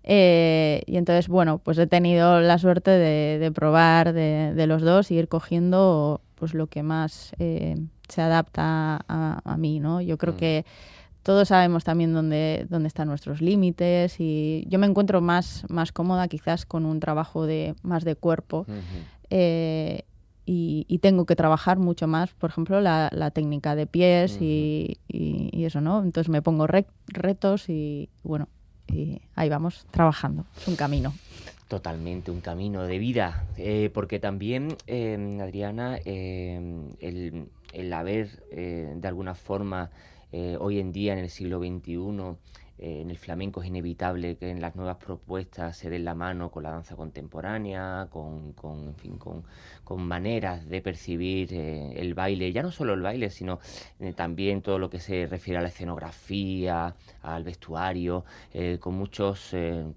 Eh, 0.09 0.83
y 0.87 0.97
entonces, 0.97 1.27
bueno, 1.27 1.59
pues 1.59 1.77
he 1.79 1.89
tenido 1.89 2.41
la 2.41 2.59
suerte 2.59 2.93
de, 2.93 3.51
probar 3.53 4.13
de, 4.13 4.67
los 4.67 4.83
dos 4.83 5.11
y 5.11 5.17
ir 5.17 5.29
cogiendo 5.29 6.21
pues 6.37 6.55
lo 6.55 6.69
que 6.69 6.85
más 6.85 7.33
eh, 7.39 7.77
se 8.09 8.23
adapta 8.23 9.05
a, 9.09 9.57
mí, 9.59 9.81
¿no? 9.81 10.01
Yo 10.01 10.17
creo 10.17 10.35
mm. 10.35 10.37
que 10.37 10.65
todos 11.25 11.49
sabemos 11.49 11.83
también 11.83 12.15
dónde, 12.15 12.67
dónde 12.71 12.87
están 12.87 13.09
nuestros 13.09 13.41
límites 13.41 14.21
y 14.21 14.65
yo 14.69 14.79
me 14.79 14.87
encuentro 14.87 15.21
más, 15.21 15.65
más 15.69 15.91
cómoda 15.91 16.29
quizás 16.29 16.67
con 16.67 16.87
un 16.87 17.01
trabajo 17.01 17.47
de 17.47 17.75
más 17.83 18.05
de 18.05 18.15
cuerpo 18.15 18.65
eh, 19.29 20.05
y, 20.45 20.99
tengo 21.03 21.27
que 21.27 21.35
trabajar 21.35 21.79
mucho 21.79 22.07
más, 22.07 22.33
por 22.35 22.51
ejemplo, 22.51 22.81
la, 22.81 23.31
técnica 23.35 23.75
de 23.75 23.89
pies 23.89 24.39
y, 24.41 24.99
eso, 25.53 25.81
¿no? 25.81 26.05
Entonces 26.05 26.29
me 26.29 26.43
pongo 26.43 26.69
retos 26.69 27.69
y, 27.69 28.09
bueno, 28.23 28.49
y 28.89 29.21
ahí 29.35 29.49
vamos 29.49 29.87
trabajando. 29.91 30.45
Es 30.57 30.69
un 30.69 30.77
camino. 30.77 31.15
Totalmente, 31.69 32.31
un 32.31 32.41
camino 32.41 32.85
de 32.85 32.99
vida, 32.99 33.45
eh, 33.57 33.91
porque 33.93 34.21
también, 34.21 34.77
eh, 34.87 35.39
Adriana, 35.43 35.99
eh, 36.05 36.61
el, 37.01 37.49
el, 37.73 37.93
haber 37.93 38.41
de 38.51 39.09
alguna 39.09 39.35
forma 39.35 39.91
hoy 40.61 40.79
en 40.79 40.93
día 40.93 41.15
en 41.15 41.19
el 41.21 41.31
siglo 41.31 41.59
XXI 41.59 42.37
eh, 42.79 43.01
en 43.01 43.11
el 43.11 43.17
flamenco 43.19 43.63
es 43.63 43.69
inevitable 43.69 44.37
que 44.37 44.51
en 44.51 44.61
las 44.61 44.77
nuevas 44.77 44.99
propuestas 44.99 45.77
se 45.77 45.89
den 45.89 46.05
la 46.05 46.15
mano 46.15 46.51
con 46.51 46.63
la 46.63 46.71
danza 46.71 46.95
contemporánea, 46.95 48.09
con, 48.11 48.53
con, 48.53 48.89
en 48.89 48.95
fin, 48.97 49.19
con, 49.19 49.45
con 49.85 50.07
maneras 50.07 50.69
de 50.69 50.83
percibir 50.83 51.53
eh, 51.55 51.95
el 51.97 52.15
baile, 52.15 52.53
ya 52.53 52.63
no 52.63 52.71
solo 52.71 52.95
el 52.95 53.01
baile, 53.01 53.31
sino 53.31 53.61
eh, 54.01 54.13
también 54.13 54.61
todo 54.63 54.79
lo 54.79 54.91
que 54.91 55.01
se 55.01 55.27
refiere 55.27 55.59
a 55.59 55.63
la 55.63 55.69
escenografía, 55.69 56.95
al 57.23 57.45
vestuario, 57.45 58.25
con 58.81 58.95
muchos 58.95 59.55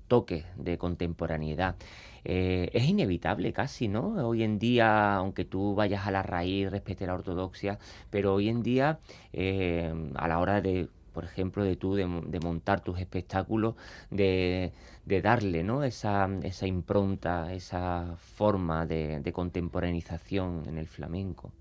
toques 0.07 0.45
de 0.57 0.77
contemporaneidad. 0.77 1.75
es 2.23 2.83
inevitable 2.83 3.53
casi, 3.53 3.87
¿no? 3.87 4.27
Hoy 4.27 4.43
en 4.43 4.59
día, 4.59 5.15
aunque 5.15 5.45
tú 5.45 5.75
vayas 5.75 6.07
a 6.07 6.11
la 6.11 6.23
raíz, 6.23 6.69
respete 6.69 7.05
la 7.05 7.13
ortodoxia, 7.13 7.79
pero 8.09 8.33
hoy 8.33 8.49
en 8.49 8.63
día, 8.63 8.99
a 10.15 10.27
la 10.27 10.39
hora 10.39 10.61
de 10.61 10.89
por 11.09 11.23
ejemplo, 11.23 11.63
de 11.63 11.75
tú, 11.75 11.95
de, 11.95 12.05
montar 12.05 12.81
tus 12.81 12.99
espectáculos, 12.99 13.75
de, 14.09 14.71
darle 15.05 15.63
¿no? 15.63 15.83
esa, 15.83 16.29
esa 16.43 16.67
impronta, 16.67 17.53
esa 17.53 18.15
forma 18.17 18.85
de, 18.85 19.31
contemporaneización 19.33 20.63
en 20.67 20.77
el 20.77 20.87
flamenco. 20.87 21.51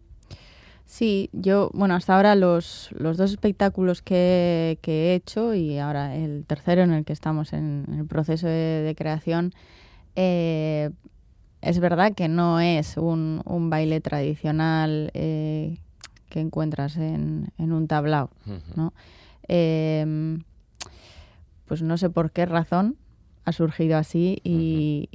Sí, 0.86 1.28
yo, 1.32 1.70
bueno, 1.74 1.94
hasta 1.94 2.16
ahora 2.16 2.34
los, 2.34 2.88
los 2.92 3.18
dos 3.18 3.30
espectáculos 3.30 4.00
que, 4.00 4.78
he 4.82 5.14
hecho 5.14 5.54
y 5.54 5.78
ahora 5.78 6.16
el 6.16 6.46
tercero 6.46 6.82
en 6.82 6.92
el 6.92 7.04
que 7.04 7.12
estamos 7.12 7.52
en, 7.52 7.84
el 7.98 8.06
proceso 8.06 8.46
de, 8.46 8.94
creación, 8.96 9.52
eh, 10.16 10.90
es 11.60 11.78
verdad 11.80 12.14
que 12.14 12.28
no 12.28 12.60
es 12.60 12.96
un, 12.96 13.42
baile 13.70 14.00
tradicional 14.00 15.10
eh, 15.14 15.78
que 16.28 16.40
encuentras 16.40 16.96
en, 16.96 17.50
un 17.58 17.86
tablao, 17.88 18.30
¿no? 18.76 18.92
Em, 19.48 20.42
pues 21.66 21.82
no 21.82 21.96
sé 21.96 22.10
por 22.10 22.30
qué 22.30 22.46
razón 22.46 22.96
ha 23.44 23.52
surgido 23.52 23.96
así 23.96 24.40
y, 24.44 25.08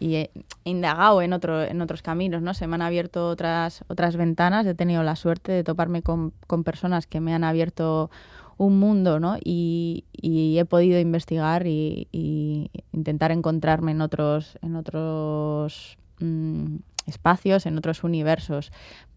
he 0.00 0.30
indagado 0.64 1.20
en, 1.20 1.32
otro, 1.32 1.62
en 1.62 1.80
otros 1.82 2.02
caminos, 2.02 2.42
¿no? 2.42 2.54
Se 2.54 2.66
me 2.66 2.76
han 2.76 2.82
abierto 2.82 3.28
otras, 3.28 3.84
otras 3.88 4.16
ventanas, 4.16 4.66
he 4.66 4.74
tenido 4.74 5.02
la 5.02 5.16
suerte 5.16 5.52
de 5.52 5.64
toparme 5.64 6.02
con, 6.02 6.32
personas 6.64 7.06
que 7.06 7.20
me 7.20 7.34
han 7.34 7.44
abierto 7.44 8.10
un 8.56 8.78
mundo, 8.78 9.18
¿no? 9.18 9.36
Y, 9.42 10.04
he 10.22 10.64
podido 10.66 11.00
investigar 11.00 11.66
y, 11.66 12.70
intentar 12.92 13.32
encontrarme 13.32 13.92
en 13.92 14.00
otros, 14.02 14.58
en 14.62 14.76
otros 14.76 15.98
mm, 16.20 16.76
espacios, 17.06 17.66
en 17.66 17.78
otros 17.78 18.04
universos. 18.04 18.72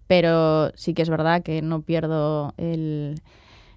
Pero 0.08 0.72
sí 0.76 0.94
que 0.94 1.02
es 1.02 1.10
verdad 1.10 1.44
que 1.44 1.62
no 1.62 1.82
pierdo 1.82 2.54
el, 2.58 3.16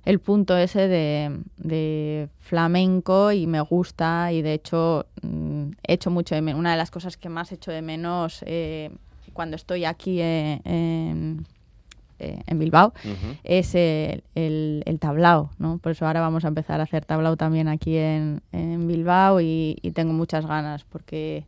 el 0.07 0.21
punto 0.21 0.57
ese 0.57 0.89
de, 0.89 2.29
flamenco 2.39 3.33
y 3.33 3.49
me 3.49 3.61
gusta 3.61 4.33
y 4.33 4.41
de 4.41 4.55
hecho 4.55 5.05
mm, 5.23 5.71
he 5.83 5.95
hecho 5.95 6.11
mucho 6.11 6.37
de 6.37 6.43
menos. 6.43 6.61
Una 6.61 6.71
de 6.71 6.77
las 6.77 6.93
cosas 6.93 7.17
que 7.17 7.29
más 7.29 7.51
echo 7.51 7.73
de 7.73 7.83
menos 7.83 8.43
eh, 8.47 8.91
cuando 9.33 9.57
estoy 9.57 9.85
aquí 9.85 10.21
eh, 10.21 10.61
en, 10.65 11.45
eh, 12.21 12.41
en 12.47 12.59
Bilbao, 12.61 12.95
es 13.43 13.75
el, 13.75 14.23
el, 14.37 14.99
tablao, 15.01 15.51
¿no? 15.59 15.79
Por 15.79 15.93
eso 15.93 16.07
ahora 16.07 16.21
vamos 16.21 16.45
a 16.45 16.49
empezar 16.49 16.79
a 16.79 16.85
hacer 16.85 17.05
tablao 17.05 17.37
también 17.37 17.67
aquí 17.67 17.97
en, 17.97 18.43
en 18.53 18.87
Bilbao 18.87 19.41
y, 19.41 19.77
y, 19.83 19.91
tengo 19.91 20.13
muchas 20.13 20.47
ganas 20.47 20.85
porque 20.85 21.45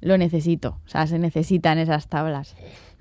lo 0.00 0.16
necesito, 0.16 0.78
o 0.86 0.88
sea, 0.88 1.06
se 1.06 1.18
necesitan 1.18 1.76
esas 1.76 2.08
tablas. 2.08 2.56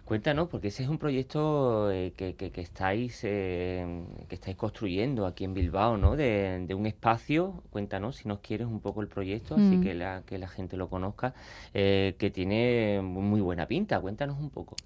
Cuéntanos, 0.08 0.48
porque 0.48 0.70
ese 0.70 0.84
es 0.84 0.90
un 0.90 1.00
proyecto 1.00 1.92
eh, 1.92 2.14
que, 2.16 2.50
estáis 2.62 3.20
eh, 3.24 4.06
que 4.30 4.36
estáis 4.36 4.56
construyendo 4.56 5.26
aquí 5.26 5.44
en 5.44 5.54
Bilbao, 5.54 5.98
¿no? 5.98 6.16
De, 6.16 6.66
un 6.74 6.86
espacio. 6.86 7.62
Cuéntanos 7.72 8.16
si 8.16 8.30
nos 8.30 8.40
quieres 8.40 8.68
un 8.68 8.80
poco 8.80 9.02
el 9.02 9.10
proyecto, 9.10 9.56
así 9.56 9.76
mm. 9.76 9.84
que 9.84 9.94
la, 9.94 10.22
que 10.26 10.38
la 10.38 10.48
gente 10.48 10.78
lo 10.78 10.88
conozca, 10.88 11.34
eh, 11.74 12.16
que 12.18 12.32
tiene 12.32 13.02
muy 13.04 13.42
buena 13.42 13.66
pinta. 13.66 14.00
Cuéntanos 14.00 14.40
un 14.40 14.50
poco. 14.50 14.78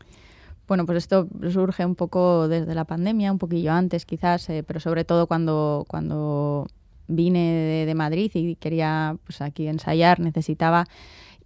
Bueno, 0.68 0.88
pues 0.88 0.98
esto 0.98 1.28
surge 1.52 1.86
un 1.86 1.94
poco 1.94 2.48
desde 2.48 2.74
la 2.74 2.86
pandemia, 2.86 3.32
un 3.32 3.38
poquillo 3.38 3.74
antes 3.74 4.08
quizás, 4.08 4.48
pero 4.66 4.80
sobre 4.80 5.06
todo 5.06 5.28
cuando, 5.28 5.86
cuando 5.88 6.66
vine 7.08 7.86
de, 7.86 7.96
Madrid 7.96 8.32
y 8.34 8.56
quería 8.56 9.18
pues 9.24 9.42
aquí 9.42 9.68
ensayar, 9.68 10.20
necesitaba 10.20 10.86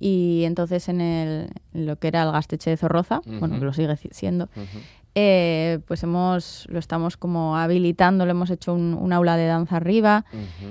y 0.07 0.43
entonces 0.43 0.87
en, 0.87 1.01
el, 1.01 1.49
lo 1.73 1.95
que 1.95 2.09
era 2.09 2.21
el 2.21 2.31
Gasteche 2.31 2.69
de 2.69 2.77
Zorroza, 2.77 3.21
bueno, 3.25 3.57
que 3.57 3.65
lo 3.65 3.73
sigue 3.73 3.97
siendo, 4.11 4.49
eh, 5.15 5.79
pues 5.87 6.03
hemos 6.03 6.67
lo 6.69 6.77
estamos 6.77 7.17
como 7.17 7.57
habilitando, 7.57 8.23
le 8.25 8.31
hemos 8.31 8.51
hecho 8.51 8.75
un, 8.75 9.11
aula 9.11 9.35
de 9.35 9.47
danza 9.47 9.77
arriba, 9.77 10.23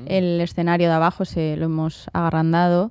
el 0.06 0.40
escenario 0.40 0.86
de 0.86 0.94
abajo 0.94 1.24
se 1.24 1.56
lo 1.56 1.64
hemos 1.64 2.08
agrandado. 2.12 2.90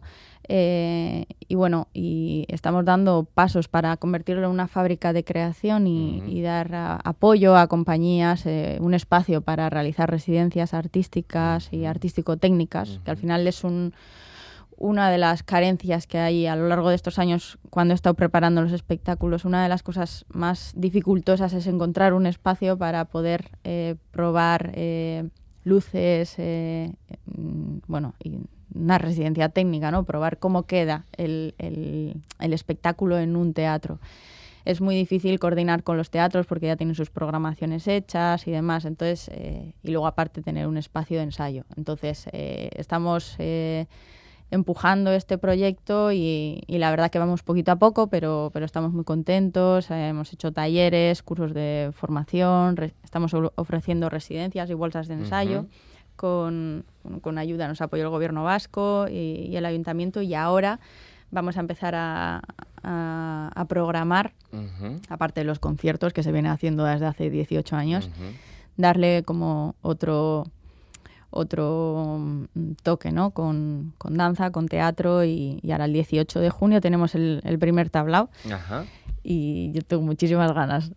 Eh, 0.49 1.27
y 1.47 1.55
bueno, 1.55 1.87
y 1.93 2.43
estamos 2.49 2.83
dando 2.83 3.25
pasos 3.33 3.69
para 3.69 3.95
convertirlo 3.95 4.43
en 4.43 4.51
una 4.51 4.67
fábrica 4.67 5.13
de 5.13 5.23
creación 5.23 5.87
y, 5.87 6.41
dar 6.41 6.99
apoyo 7.05 7.55
a 7.55 7.67
compañías, 7.67 8.45
eh, 8.45 8.79
un 8.81 8.93
espacio 8.93 9.39
para 9.39 9.69
realizar 9.69 10.11
residencias 10.11 10.73
artísticas 10.73 11.71
y 11.71 11.85
artístico-técnicas, 11.85 12.99
que 13.05 13.11
al 13.11 13.15
final 13.15 13.47
es 13.47 13.63
un, 13.63 13.93
una 14.77 15.09
de 15.09 15.17
las 15.17 15.43
carencias 15.43 16.07
que 16.07 16.17
hay 16.17 16.47
a 16.47 16.55
lo 16.55 16.67
largo 16.67 16.89
de 16.89 16.95
estos 16.95 17.19
años 17.19 17.57
cuando 17.69 17.93
he 17.93 17.95
estado 17.95 18.15
preparando 18.15 18.61
los 18.61 18.71
espectáculos, 18.71 19.45
una 19.45 19.63
de 19.63 19.69
las 19.69 19.83
cosas 19.83 20.25
más 20.29 20.73
dificultosas 20.75 21.53
es 21.53 21.67
encontrar 21.67 22.13
un 22.13 22.25
espacio 22.25 22.77
para 22.77 23.05
poder 23.05 23.49
eh, 23.63 23.95
probar 24.11 24.71
eh, 24.75 25.29
luces, 25.63 26.35
eh, 26.37 26.93
mm, 27.25 27.77
bueno, 27.87 28.13
y 28.23 28.39
una 28.73 28.97
residencia 28.97 29.49
técnica, 29.49 29.91
¿no? 29.91 30.03
Probar 30.03 30.39
cómo 30.39 30.63
queda 30.63 31.05
el, 31.15 31.53
el, 31.59 32.53
espectáculo 32.53 33.19
en 33.19 33.35
un 33.35 33.53
teatro. 33.53 33.99
Es 34.65 34.81
muy 34.81 34.95
difícil 34.95 35.39
coordinar 35.39 35.83
con 35.83 35.97
los 35.97 36.09
teatros 36.09 36.47
porque 36.47 36.67
ya 36.67 36.75
tienen 36.75 36.95
sus 36.95 37.09
programaciones 37.09 37.87
hechas 37.87 38.47
y 38.47 38.51
demás. 38.51 38.85
Entonces, 38.85 39.29
y 39.83 39.91
luego 39.91 40.07
aparte 40.07 40.41
tener 40.41 40.67
un 40.67 40.77
espacio 40.77 41.17
de 41.17 41.23
ensayo. 41.23 41.65
Entonces, 41.75 42.27
estamos 42.31 43.37
empujando 44.53 45.11
este 45.11 45.37
proyecto 45.37 46.11
y, 46.11 46.63
la 46.67 46.91
verdad 46.91 47.09
que 47.09 47.19
vamos 47.19 47.41
poquito 47.41 47.71
a 47.71 47.75
poco, 47.77 48.07
pero, 48.07 48.51
pero 48.53 48.65
estamos 48.65 48.93
muy 48.93 49.03
contentos. 49.03 49.89
Eh, 49.89 50.09
hemos 50.09 50.31
hecho 50.31 50.51
talleres, 50.51 51.23
cursos 51.23 51.53
de 51.53 51.91
formación, 51.93 52.77
estamos 53.03 53.33
ofreciendo 53.55 54.09
residencias 54.09 54.69
y 54.69 54.73
bolsas 54.73 55.07
de 55.07 55.15
ensayo. 55.15 55.65
con, 56.15 56.85
con, 57.21 57.37
ayuda, 57.39 57.67
nos 57.67 57.81
apoyó 57.81 58.03
el 58.03 58.09
gobierno 58.09 58.43
vasco 58.43 59.07
y, 59.09 59.55
el 59.55 59.65
ayuntamiento 59.65 60.21
y 60.21 60.35
ahora 60.35 60.79
vamos 61.31 61.57
a 61.57 61.61
empezar 61.61 61.95
a, 61.95 62.41
a, 62.83 63.65
programar, 63.67 64.33
aparte 65.09 65.41
de 65.41 65.45
los 65.45 65.57
conciertos 65.57 66.13
que 66.13 66.21
se 66.21 66.31
vienen 66.31 66.51
haciendo 66.51 66.85
desde 66.85 67.07
hace 67.07 67.31
18 67.31 67.75
años, 67.75 68.09
darle 68.77 69.23
como 69.23 69.73
otro 69.81 70.45
otro 71.33 72.17
mm, 72.19 72.73
toque, 72.83 73.11
¿no? 73.11 73.31
Con, 73.31 73.93
danza, 74.09 74.51
con 74.51 74.67
teatro 74.67 75.23
y, 75.23 75.59
ahora 75.71 75.85
el 75.85 75.93
18 75.93 76.39
de 76.39 76.49
junio 76.49 76.81
tenemos 76.81 77.15
el, 77.15 77.41
primer 77.59 77.89
tablao 77.89 78.29
Ajá. 78.51 78.85
y 79.23 79.71
yo 79.73 79.81
tengo 79.81 80.03
muchísimas 80.03 80.53
ganas. 80.53 80.91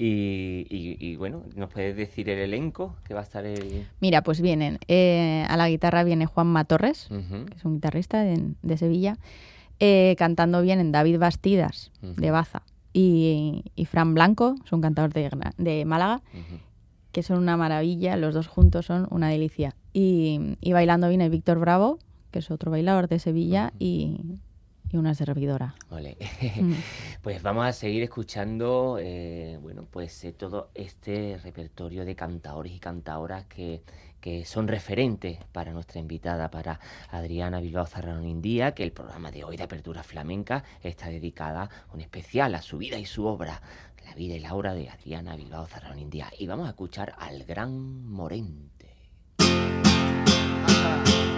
Y, 0.00 1.16
bueno, 1.16 1.42
¿nos 1.56 1.70
puedes 1.70 1.96
decir 1.96 2.28
el 2.30 2.38
elenco 2.38 2.94
que 3.04 3.14
va 3.14 3.20
a 3.20 3.22
estar 3.24 3.44
el...? 3.44 3.84
Mira, 4.00 4.22
pues 4.22 4.40
vienen, 4.40 4.78
eh, 4.86 5.44
a 5.48 5.56
la 5.56 5.68
guitarra 5.68 6.04
viene 6.04 6.26
Juanma 6.26 6.64
Torres, 6.64 7.08
que 7.08 7.56
es 7.56 7.64
un 7.64 7.74
guitarrista 7.74 8.22
de, 8.22 8.76
Sevilla, 8.76 9.18
eh, 9.80 10.14
cantando 10.16 10.62
bien 10.62 10.78
en 10.78 10.92
David 10.92 11.18
Bastidas, 11.18 11.90
de 12.00 12.30
Baza, 12.30 12.62
y, 12.92 13.64
Fran 13.90 14.14
Blanco, 14.14 14.54
es 14.64 14.72
un 14.72 14.80
cantador 14.80 15.12
de, 15.12 15.30
de 15.56 15.84
Málaga, 15.84 16.22
que 17.12 17.22
son 17.22 17.38
una 17.38 17.56
maravilla, 17.56 18.16
los 18.16 18.34
dos 18.34 18.48
juntos 18.48 18.86
son 18.86 19.06
una 19.10 19.28
delicia. 19.28 19.74
Y, 19.92 20.56
bailando 20.72 21.08
viene 21.08 21.28
Víctor 21.28 21.58
Bravo, 21.58 21.98
que 22.30 22.40
es 22.40 22.50
otro 22.50 22.70
bailador 22.70 23.08
de 23.08 23.18
Sevilla, 23.18 23.72
y, 23.78 24.16
una 24.96 25.14
servidora. 25.14 25.74
Vale. 25.90 26.16
Mm. 26.56 26.72
pues 27.22 27.42
vamos 27.42 27.66
a 27.66 27.72
seguir 27.72 28.02
escuchando, 28.02 28.98
eh, 29.00 29.58
bueno, 29.60 29.86
pues 29.90 30.24
eh, 30.24 30.32
todo 30.32 30.70
este 30.74 31.38
repertorio 31.42 32.04
de 32.04 32.14
cantadores 32.14 32.72
y 32.72 32.78
cantadoras 32.78 33.44
que, 33.46 33.82
que 34.20 34.44
son 34.44 34.68
referentes 34.68 35.38
para 35.52 35.72
nuestra 35.72 36.00
invitada, 36.00 36.50
para 36.50 36.80
Adriana 37.10 37.60
Bilbao 37.60 37.86
Zarrón 37.86 38.26
Indía, 38.26 38.72
que 38.72 38.84
el 38.84 38.92
programa 38.92 39.30
de 39.30 39.44
hoy 39.44 39.56
de 39.56 39.64
Apertura 39.64 40.02
Flamenca 40.02 40.64
está 40.82 41.08
dedicada 41.08 41.68
un 41.92 42.00
especial 42.00 42.54
a 42.54 42.62
su 42.62 42.78
vida 42.78 42.98
y 42.98 43.04
su 43.04 43.26
obra. 43.26 43.60
La 44.06 44.14
vida 44.14 44.36
y 44.36 44.40
la 44.40 44.54
obra 44.54 44.72
de 44.72 44.88
Adriana 44.88 45.36
Bilbao 45.36 45.66
Zarrón 45.66 45.98
India. 45.98 46.30
Y 46.38 46.46
vamos 46.46 46.66
a 46.66 46.70
escuchar 46.70 47.14
al 47.18 47.44
gran 47.44 48.06
Morente. 48.06 48.78
traiga 50.78 51.37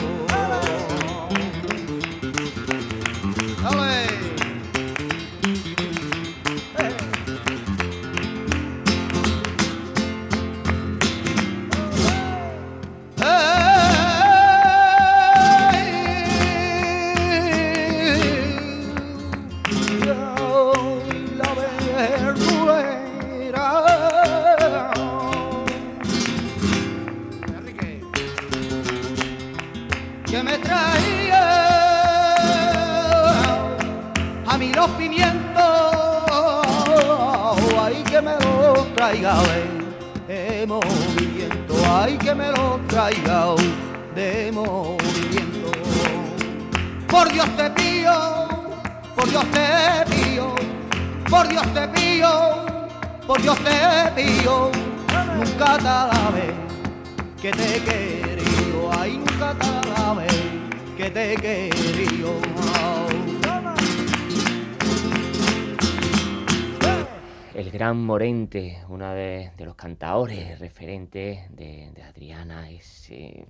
ay 41.91 42.17
que 42.17 42.33
me 42.33 42.51
lo 42.51 42.79
traiga 42.87 43.55
de 44.15 44.51
movimiento. 44.51 45.71
Por 47.07 47.31
Dios 47.31 47.49
te 47.57 47.69
pido, 47.71 48.47
por 49.15 49.29
Dios 49.29 49.45
te 49.51 50.05
pido, 50.11 50.55
por 51.29 51.47
Dios 51.47 51.73
te 51.73 51.87
pido, 51.89 52.65
por 53.27 53.41
Dios 53.41 53.57
te 53.59 54.11
pido, 54.15 54.71
nunca 55.37 55.77
te 55.77 57.41
que 57.41 57.51
te 57.51 57.77
he 57.77 57.83
querido, 57.83 58.91
ay 58.99 59.17
nunca 59.17 59.55
te 59.59 59.81
que 60.97 61.09
te 61.09 61.33
he 61.33 61.35
querido. 61.35 63.10
El 67.55 67.69
gran 67.71 68.01
Morente, 68.03 68.77
uno 68.89 69.13
de, 69.13 69.51
los 69.59 69.75
cantadores 69.75 70.59
referentes 70.59 71.39
de, 71.55 71.91
Adriana, 72.07 72.69
es, 72.69 73.09
eh, 73.11 73.45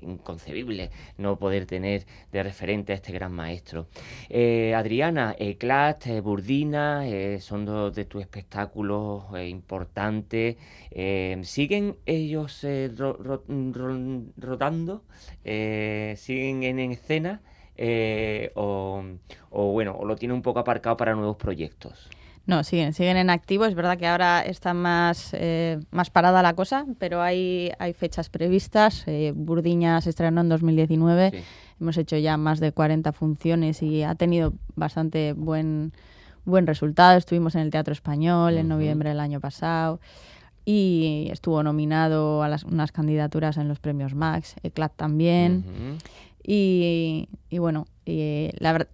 inconcebible 0.00 0.90
no 1.16 1.38
poder 1.38 1.66
tener 1.66 2.06
de 2.30 2.42
referente 2.42 2.92
a 2.92 2.96
este 2.96 3.12
gran 3.12 3.32
maestro. 3.32 3.88
Eh, 4.28 4.74
Adriana, 4.74 5.34
Eclat, 5.38 6.06
eh, 6.06 6.20
Burdina, 6.20 7.04
son 7.40 7.64
dos 7.64 7.94
de 7.94 8.04
tus 8.04 8.22
espectáculos 8.22 9.24
importantes. 9.40 10.56
¿Siguen 11.42 11.96
ellos 12.06 12.64
rodando? 14.36 15.04
¿Siguen 15.44 16.62
en 16.62 16.92
escena? 16.92 17.40
o, 18.54 19.04
o, 19.50 19.72
bueno, 19.72 19.96
o 19.96 20.04
lo 20.04 20.16
tiene 20.16 20.34
un 20.34 20.42
poco 20.42 20.58
aparcado 20.58 20.96
para 20.96 21.14
nuevos 21.14 21.36
proyectos. 21.36 22.10
No, 22.48 22.64
siguen, 22.64 22.94
siguen 22.94 23.18
en 23.18 23.28
activo. 23.28 23.66
Es 23.66 23.74
verdad 23.74 23.98
que 23.98 24.06
ahora 24.06 24.40
está 24.40 24.72
más, 24.72 25.34
eh, 25.34 25.80
más 25.90 26.08
parada 26.08 26.42
la 26.42 26.54
cosa, 26.54 26.86
pero 26.98 27.20
hay, 27.20 27.70
hay 27.78 27.92
fechas 27.92 28.30
previstas. 28.30 29.04
Eh, 29.06 29.34
Burdiña 29.36 30.00
se 30.00 30.08
estrenó 30.08 30.40
en 30.40 30.48
2019. 30.48 31.44
Hemos 31.78 31.98
hecho 31.98 32.16
ya 32.16 32.38
más 32.38 32.58
de 32.58 32.72
40 32.72 33.12
funciones 33.12 33.82
y 33.82 34.02
ha 34.02 34.14
tenido 34.14 34.54
bastante 34.76 35.34
buen, 35.34 35.92
buen 36.46 36.66
resultado. 36.66 37.18
Estuvimos 37.18 37.54
en 37.54 37.60
el 37.60 37.70
Teatro 37.70 37.92
Español 37.92 38.56
en 38.56 38.66
noviembre 38.66 39.10
del 39.10 39.20
año 39.20 39.40
pasado 39.40 40.00
y 40.64 41.28
estuvo 41.30 41.62
nominado 41.62 42.42
a 42.42 42.48
las, 42.48 42.64
unas 42.64 42.92
candidaturas 42.92 43.58
en 43.58 43.68
los 43.68 43.78
premios 43.78 44.14
Max, 44.14 44.54
ECLAT 44.62 44.96
también. 44.96 45.98
Y, 46.50 47.28
bueno, 47.58 47.86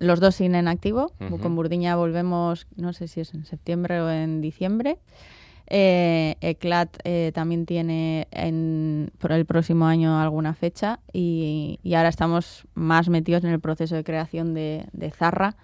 los 0.00 0.18
dos 0.18 0.34
siguen 0.34 0.56
en 0.56 0.66
activo. 0.66 1.12
Con 1.40 1.54
Burdiña 1.54 1.94
volvemos, 1.94 2.66
no 2.74 2.92
sé 2.92 3.06
si 3.06 3.20
es 3.20 3.32
en 3.32 3.46
septiembre 3.46 4.00
o 4.00 4.10
en 4.10 4.40
diciembre. 4.40 4.98
Eh, 5.68 6.34
ECLAT 6.40 6.98
eh, 7.04 7.30
también 7.32 7.64
tiene 7.64 8.26
en, 8.32 9.10
por 9.18 9.32
el 9.32 9.46
próximo 9.46 9.86
año 9.86 10.20
alguna 10.20 10.52
fecha 10.54 10.98
y, 11.12 11.78
ahora 11.94 12.08
estamos 12.08 12.66
más 12.74 13.08
metidos 13.08 13.44
en 13.44 13.50
el 13.50 13.60
proceso 13.60 13.94
de 13.94 14.04
creación 14.04 14.52
de, 14.52 15.12
Zarra, 15.16 15.56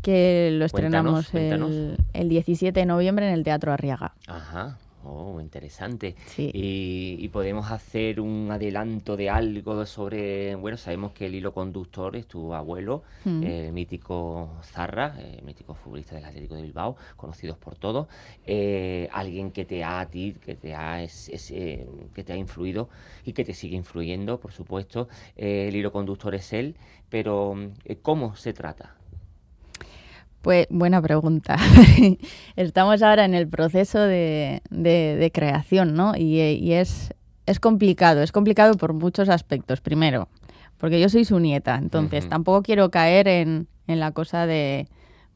que 0.00 0.50
lo 0.52 0.64
estrenamos 0.64 1.34
El, 1.34 1.98
el, 2.12 2.28
17 2.28 2.78
de 2.78 2.86
noviembre 2.86 3.26
en 3.26 3.34
el 3.34 3.42
Teatro 3.42 3.72
Arriaga. 3.72 4.14
Ajá. 4.28 4.78
Oh, 5.06 5.38
interesante. 5.40 6.16
Y, 6.38 7.28
podemos 7.28 7.70
hacer 7.70 8.20
un 8.20 8.48
adelanto 8.50 9.16
de 9.16 9.28
algo 9.28 9.84
sobre, 9.86 10.54
bueno, 10.54 10.76
sabemos 10.76 11.12
que 11.12 11.26
el 11.26 11.34
hilo 11.34 11.52
conductor 11.52 12.14
es 12.16 12.26
tu 12.26 12.54
abuelo, 12.54 13.02
mm. 13.24 13.42
el 13.42 13.72
mítico 13.72 14.50
Zarra, 14.62 15.16
el 15.20 15.42
mítico 15.42 15.74
futbolista 15.74 16.14
del 16.14 16.24
Atlético 16.24 16.54
de 16.54 16.62
Bilbao, 16.62 16.96
conocidos 17.16 17.58
por 17.58 17.76
todos, 17.76 18.06
eh, 18.46 19.08
alguien 19.12 19.50
que 19.50 19.64
te 19.64 19.82
ha 19.82 20.00
a 20.00 20.06
ti, 20.06 20.36
que 20.44 20.54
te 20.54 20.74
ha, 20.74 21.02
eh, 21.02 21.88
que 22.14 22.24
te 22.24 22.32
ha 22.32 22.36
influido 22.36 22.88
y 23.24 23.32
que 23.32 23.44
te 23.44 23.52
sigue 23.52 23.76
influyendo, 23.76 24.38
por 24.38 24.52
supuesto. 24.52 25.08
Eh, 25.36 25.66
el 25.68 25.76
hilo 25.76 25.90
conductor 25.92 26.34
es 26.34 26.52
él, 26.52 26.76
pero 27.10 27.56
¿cómo 28.02 28.36
se 28.36 28.52
trata? 28.52 28.94
Pues 30.44 30.66
buena 30.68 31.00
pregunta. 31.00 31.56
Estamos 32.56 33.00
ahora 33.00 33.24
en 33.24 33.32
el 33.32 33.48
proceso 33.48 33.98
de, 33.98 34.60
creación, 35.32 35.94
¿no? 35.94 36.14
Y, 36.14 36.72
es, 36.74 37.14
es, 37.46 37.58
complicado, 37.58 38.22
es 38.22 38.30
complicado 38.30 38.74
por 38.74 38.92
muchos 38.92 39.30
aspectos. 39.30 39.80
Primero, 39.80 40.28
porque 40.76 41.00
yo 41.00 41.08
soy 41.08 41.24
su 41.24 41.40
nieta, 41.40 41.76
entonces 41.76 42.28
tampoco 42.28 42.62
quiero 42.62 42.90
caer 42.90 43.26
en, 43.26 43.68
la 43.86 44.12
cosa 44.12 44.46
de 44.46 44.86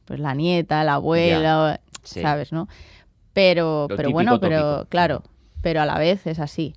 pues 0.05 0.19
la 0.19 0.35
nieta, 0.35 0.83
la 0.83 0.93
abuela, 0.93 1.81
¿sabes, 2.03 2.51
no? 2.51 2.67
Pero, 3.33 3.87
pero 3.89 4.11
bueno, 4.11 4.39
pero 4.39 4.85
claro, 4.89 5.23
pero 5.63 5.81
a 5.81 5.87
la 5.87 5.97
vez 5.97 6.27
es 6.27 6.37
así 6.39 6.75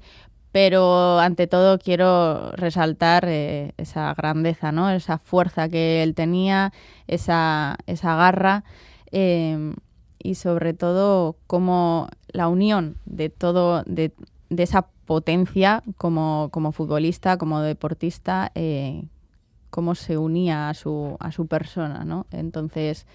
pero 0.52 1.18
ante 1.18 1.46
todo 1.46 1.78
quiero 1.78 2.52
resaltar 2.52 3.24
eh, 3.26 3.72
esa 3.78 4.12
grandeza, 4.14 4.70
¿no? 4.70 4.90
esa 4.90 5.16
fuerza 5.18 5.68
que 5.68 6.02
él 6.02 6.14
tenía, 6.14 6.72
esa, 7.08 7.78
esa 7.86 8.14
garra 8.16 8.62
em, 9.10 9.74
y 10.18 10.34
sobre 10.34 10.74
todo 10.74 11.36
cómo 11.46 12.08
la 12.28 12.48
unión 12.48 12.98
de 13.06 13.30
todo, 13.30 13.82
de, 13.84 14.12
esa 14.50 14.82
potencia 15.06 15.82
como, 15.96 16.50
como, 16.52 16.72
futbolista, 16.72 17.38
como 17.38 17.62
deportista, 17.62 18.52
eh, 18.54 19.04
cómo 19.70 19.94
se 19.94 20.18
unía 20.18 20.68
a 20.68 20.74
su, 20.74 21.16
a 21.18 21.32
su 21.32 21.46
persona. 21.46 22.04
¿no? 22.04 22.26
Entonces, 22.30 23.06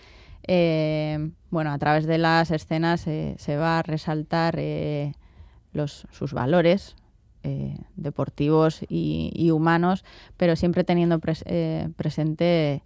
em, 0.42 1.34
bueno, 1.52 1.72
a 1.72 1.78
través 1.78 2.08
de 2.08 2.18
las 2.18 2.50
escenas 2.50 3.02
se 3.02 3.58
va 3.58 3.78
a 3.78 3.84
resaltar 3.84 4.60
los, 5.72 6.08
sus 6.12 6.34
valores, 6.34 6.96
eh, 7.48 7.78
deportivos 7.96 8.82
y, 8.90 9.52
humanos, 9.52 10.04
pero 10.36 10.58
siempre 10.58 10.84
teniendo 10.84 11.18
eh, 11.46 11.88
presente 11.96 12.84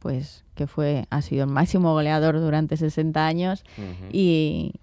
pues 0.00 0.44
que 0.54 0.66
fue 0.66 1.06
ha 1.08 1.22
sido 1.22 1.44
el 1.44 1.50
máximo 1.50 1.94
goleador 1.94 2.38
durante 2.40 2.76
60 2.76 3.26
años 3.26 3.64
y, 4.12 4.74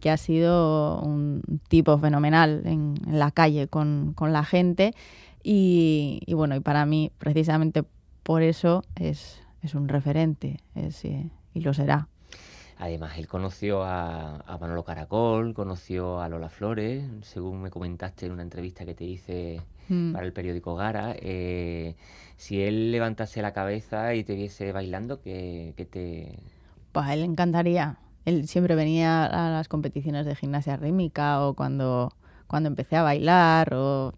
que 0.00 0.10
ha 0.10 0.16
sido 0.16 1.00
un 1.02 1.40
tipo 1.68 1.96
fenomenal 1.98 2.62
en, 2.64 2.94
la 3.06 3.30
calle 3.30 3.68
con, 3.68 4.16
la 4.18 4.42
gente. 4.42 4.92
Y, 5.44 6.20
bueno 6.32 6.56
y 6.56 6.60
para 6.60 6.84
mí 6.84 7.12
precisamente 7.18 7.84
por 8.24 8.42
eso 8.42 8.82
es, 8.96 9.40
es 9.62 9.76
un 9.76 9.86
referente 9.86 10.58
eh, 10.74 11.30
y 11.54 11.60
lo 11.60 11.72
será 11.74 12.08
Además, 12.78 13.16
él 13.16 13.26
conoció 13.26 13.84
a, 13.84 14.58
Manolo 14.60 14.84
Caracol, 14.84 15.54
conoció 15.54 16.20
a 16.20 16.28
Lola 16.28 16.50
Flores, 16.50 17.04
según 17.22 17.62
me 17.62 17.70
comentaste 17.70 18.26
en 18.26 18.32
una 18.32 18.42
entrevista 18.42 18.84
que 18.84 18.94
te 18.94 19.04
hice 19.04 19.62
mm. 19.88 20.12
para 20.12 20.26
el 20.26 20.32
periódico 20.34 20.74
Gara. 20.74 21.14
Eh, 21.18 21.96
si 22.36 22.62
él 22.62 22.92
levantase 22.92 23.40
la 23.40 23.54
cabeza 23.54 24.14
y 24.14 24.24
te 24.24 24.34
viese 24.34 24.72
bailando, 24.72 25.22
¿qué, 25.22 25.72
te...? 25.90 26.38
Pues 26.92 27.06
a 27.06 27.14
él 27.14 27.20
le 27.20 27.26
encantaría. 27.26 27.98
Él 28.26 28.46
siempre 28.46 28.74
venía 28.74 29.24
a 29.24 29.50
las 29.50 29.68
competiciones 29.68 30.26
de 30.26 30.34
gimnasia 30.34 30.76
rítmica 30.76 31.40
o 31.46 31.54
cuando, 31.54 32.12
cuando 32.46 32.68
empecé 32.68 32.96
a 32.96 33.02
bailar 33.02 33.72
o... 33.72 34.12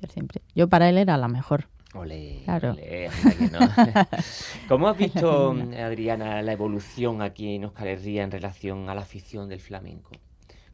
Yo, 0.00 0.08
siempre, 0.08 0.40
yo 0.54 0.68
para 0.68 0.88
él 0.88 0.98
era 0.98 1.16
la 1.16 1.26
mejor. 1.26 1.66
Ole, 1.94 2.42
claro. 2.44 2.76
¿Cómo 4.68 4.88
has 4.88 4.98
visto, 4.98 5.52
Adriana, 5.78 6.42
la 6.42 6.52
evolución 6.52 7.22
aquí 7.22 7.54
en 7.54 7.64
Oscar 7.64 7.88
Herría 7.88 8.24
en 8.24 8.30
relación 8.30 8.90
a 8.90 8.94
la 8.94 9.02
afición 9.02 9.48
del 9.48 9.60
flamenco? 9.60 10.10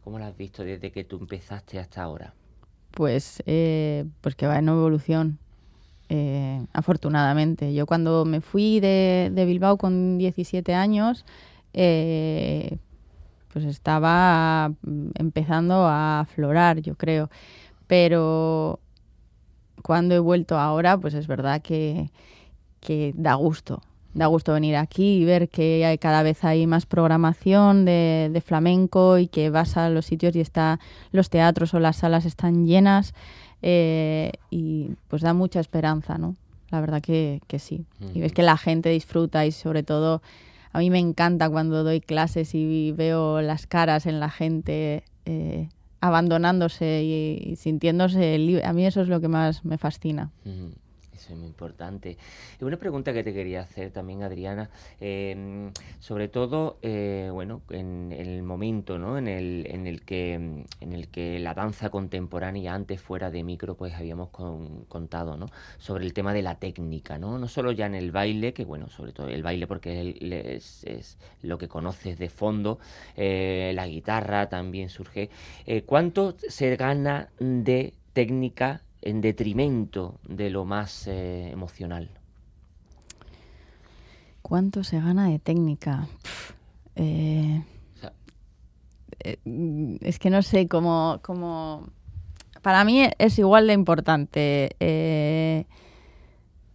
¿Cómo 0.02 0.18
la 0.18 0.26
has 0.26 0.36
visto 0.36 0.64
desde 0.64 0.90
que 0.90 1.04
tú 1.04 1.18
empezaste 1.18 1.78
hasta 1.78 2.02
ahora? 2.02 2.34
Pues, 2.90 3.42
eh, 3.46 4.04
pues 4.20 4.34
que 4.34 4.46
va 4.46 4.58
en 4.58 4.68
evolución, 4.68 5.38
eh, 6.08 6.66
afortunadamente. 6.72 7.72
Yo 7.74 7.86
cuando 7.86 8.24
me 8.24 8.40
fui 8.40 8.80
de, 8.80 9.30
Bilbao 9.46 9.78
con 9.78 10.18
17 10.18 10.74
años, 10.74 11.24
eh, 11.72 12.78
pues 13.52 13.64
estaba 13.64 14.72
empezando 15.14 15.86
a 15.86 16.20
aflorar, 16.20 16.80
yo 16.80 16.96
creo. 16.96 17.30
Pero 17.86 18.80
cuando 19.84 20.14
he 20.14 20.18
vuelto 20.18 20.58
ahora, 20.58 20.96
pues 20.96 21.12
es 21.12 21.26
verdad 21.26 21.60
que, 21.60 22.08
da 23.14 23.34
gusto. 23.34 23.82
Da 24.14 24.26
gusto 24.26 24.54
venir 24.54 24.76
aquí 24.76 25.18
y 25.18 25.24
ver 25.26 25.50
que 25.50 25.84
hay, 25.84 25.98
cada 25.98 26.22
vez 26.22 26.42
hay 26.42 26.66
más 26.66 26.86
programación 26.86 27.84
de, 27.84 28.42
flamenco 28.42 29.18
y 29.18 29.26
que 29.26 29.50
vas 29.50 29.76
a 29.76 29.90
los 29.90 30.06
sitios 30.06 30.34
y 30.36 30.40
está 30.40 30.80
los 31.12 31.28
teatros 31.28 31.74
o 31.74 31.80
las 31.80 31.96
salas 31.96 32.24
están 32.24 32.64
llenas 32.64 33.12
eh, 33.60 34.32
y 34.50 34.92
pues 35.08 35.20
da 35.20 35.34
mucha 35.34 35.60
esperanza, 35.60 36.16
¿no? 36.16 36.34
La 36.70 36.80
verdad 36.80 37.02
que, 37.02 37.42
sí. 37.58 37.84
Y 38.14 38.20
ves 38.20 38.32
que 38.32 38.42
la 38.42 38.56
gente 38.56 38.88
disfruta 38.88 39.44
y 39.44 39.52
sobre 39.52 39.82
todo 39.82 40.22
a 40.72 40.78
mí 40.78 40.88
me 40.88 40.98
encanta 40.98 41.50
cuando 41.50 41.84
doy 41.84 42.00
clases 42.00 42.54
y 42.54 42.92
veo 42.92 43.42
las 43.42 43.66
caras 43.66 44.06
en 44.06 44.18
la 44.18 44.30
gente 44.30 45.04
eh, 45.26 45.68
abandonándose 46.04 47.02
y, 47.02 47.56
sintiéndose 47.56 48.36
libre. 48.38 48.64
A 48.64 48.74
mí 48.74 48.84
eso 48.84 49.00
es 49.00 49.08
lo 49.08 49.20
que 49.20 49.28
más 49.28 49.64
me 49.64 49.78
fascina. 49.78 50.30
Es 51.30 51.36
muy 51.36 51.46
importante. 51.46 52.16
Y 52.60 52.64
una 52.64 52.76
pregunta 52.76 53.12
que 53.12 53.22
te 53.22 53.32
quería 53.32 53.62
hacer 53.62 53.90
también, 53.90 54.22
Adriana, 54.22 54.70
em, 55.00 55.72
sobre 56.00 56.28
todo, 56.28 56.78
eh, 56.82 57.30
bueno, 57.32 57.62
en, 57.70 58.12
el 58.12 58.42
momento, 58.42 58.98
¿no? 58.98 59.18
En 59.18 59.28
el, 59.28 59.66
en 59.70 59.86
el 59.86 60.02
que 60.02 60.34
en 60.34 60.92
el 60.92 61.08
que 61.08 61.38
la 61.38 61.54
danza 61.54 61.90
contemporánea 61.90 62.74
antes 62.74 63.00
fuera 63.00 63.30
de 63.30 63.42
micro, 63.42 63.76
pues 63.76 63.94
habíamos 63.94 64.30
contado, 64.30 65.36
¿no? 65.36 65.46
Sobre 65.78 66.04
el 66.04 66.12
tema 66.12 66.32
de 66.34 66.42
la 66.42 66.56
técnica, 66.56 67.18
¿no? 67.18 67.38
No 67.38 67.48
solo 67.48 67.72
ya 67.72 67.86
en 67.86 67.94
el 67.94 68.12
baile, 68.12 68.52
que 68.52 68.64
bueno, 68.64 68.88
sobre 68.88 69.12
todo 69.12 69.28
el 69.28 69.42
baile 69.42 69.66
porque 69.66 70.16
es, 70.20 70.84
es 70.84 71.18
lo 71.42 71.58
que 71.58 71.68
conoces 71.68 72.18
de 72.18 72.28
fondo, 72.28 72.78
eh, 73.16 73.72
la 73.74 73.86
guitarra 73.86 74.48
también 74.48 74.88
surge. 74.88 75.30
Eh, 75.66 75.82
¿Cuánto 75.82 76.36
se 76.48 76.76
gana 76.76 77.28
de 77.38 77.94
técnica 78.12 78.83
en 79.04 79.20
detrimento 79.20 80.18
de 80.26 80.50
lo 80.50 80.64
más 80.64 81.06
eh, 81.06 81.50
emocional. 81.50 82.08
¿Cuánto 84.42 84.82
se 84.82 84.98
gana 84.98 85.28
de 85.28 85.38
técnica? 85.38 86.08
Eh, 86.96 87.62
eh, 89.20 89.98
es 90.00 90.18
que 90.18 90.30
no 90.30 90.42
sé 90.42 90.68
cómo, 90.68 91.20
cómo... 91.22 91.88
Para 92.62 92.84
mí 92.84 93.06
es 93.18 93.38
igual 93.38 93.66
de 93.66 93.74
importante. 93.74 95.66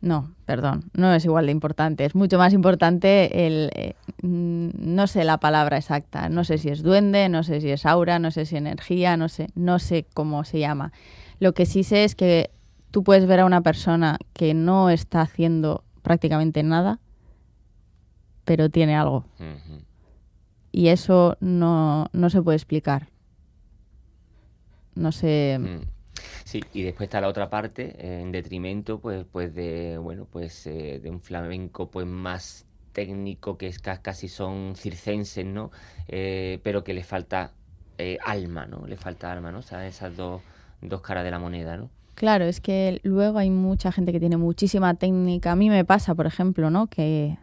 no, 0.01 0.35
perdón, 0.45 0.91
no 0.93 1.11
es 1.13 1.25
igual 1.25 1.47
de 1.47 1.51
importante. 1.51 2.05
Es 2.05 2.13
mucho 2.13 2.37
más 2.37 2.53
importante 2.53 3.47
el... 3.47 3.95
no 4.21 5.07
sé 5.07 5.23
la 5.23 5.39
palabra 5.39 5.77
exacta. 5.77 6.29
No 6.29 6.43
sé 6.43 6.59
si 6.59 6.69
es 6.69 6.83
duende, 6.83 7.27
no 7.27 7.41
sé 7.41 7.59
si 7.59 7.71
es 7.71 7.87
aura, 7.87 8.19
no 8.19 8.29
sé 8.29 8.45
si 8.45 8.55
energía, 8.55 9.17
no 9.17 9.29
sé, 9.29 9.47
no 9.55 9.79
sé 9.79 10.05
cómo 10.13 10.43
se 10.43 10.59
llama 10.59 10.91
lo 11.39 11.53
que 11.53 11.65
sí 11.65 11.83
sé 11.83 12.03
es 12.03 12.15
que 12.15 12.51
tú 12.91 13.03
puedes 13.03 13.25
ver 13.25 13.39
a 13.39 13.45
una 13.45 13.61
persona 13.61 14.17
que 14.33 14.53
no 14.53 14.89
está 14.89 15.21
haciendo 15.21 15.83
prácticamente 16.01 16.63
nada, 16.63 16.99
pero 18.45 18.69
tiene 18.69 18.95
algo. 18.95 19.25
Y 20.71 20.89
eso 20.89 21.37
no, 21.39 22.09
se 22.29 22.41
puede 22.41 22.57
explicar. 22.57 23.09
No 24.95 25.11
sé. 25.11 25.57
Mm. 25.59 25.99
Sí, 26.43 26.61
y 26.73 26.81
después 26.81 27.07
está 27.07 27.21
la 27.21 27.27
otra 27.27 27.49
parte, 27.49 27.95
eh, 27.99 28.21
en 28.21 28.31
detrimento, 28.31 28.99
pues, 28.99 29.25
pues 29.31 29.53
de, 29.53 29.97
bueno, 29.97 30.25
pues 30.29 30.65
eh, 30.67 30.99
de 31.01 31.09
un 31.09 31.21
flamenco 31.21 31.89
pues 31.89 32.07
más 32.07 32.65
técnico 32.91 33.57
que 33.57 33.67
es 33.67 33.79
casi 33.79 34.27
son 34.27 34.73
circenses, 34.75 35.45
¿no? 35.45 35.71
Eh, 36.07 36.59
pero 36.63 36.83
que 36.83 36.93
le 36.93 37.03
falta 37.03 37.53
alma, 38.25 38.65
¿no? 38.65 38.87
Le 38.87 38.97
falta 38.97 39.31
alma, 39.31 39.51
¿no? 39.51 39.59
O 39.59 39.61
sea, 39.61 39.85
esas 39.85 40.15
dos 40.15 40.41
dos 40.81 41.01
caras 41.01 41.23
de 41.23 41.31
la 41.31 41.39
moneda, 41.39 41.77
¿no? 41.77 41.89
Claro, 42.15 42.45
es 42.45 42.59
que 42.59 42.99
luego 43.03 43.37
hay 43.37 43.49
mucha 43.49 43.91
gente 43.91 44.11
que 44.11 44.19
tiene 44.19 44.37
muchísima 44.37 44.93
técnica. 44.95 45.53
A 45.53 45.55
mí 45.55 45.69
me 45.69 45.85
pasa, 45.85 46.15
por 46.15 46.25
ejemplo, 46.25 46.69
¿no? 46.69 46.87
Que 46.87 47.37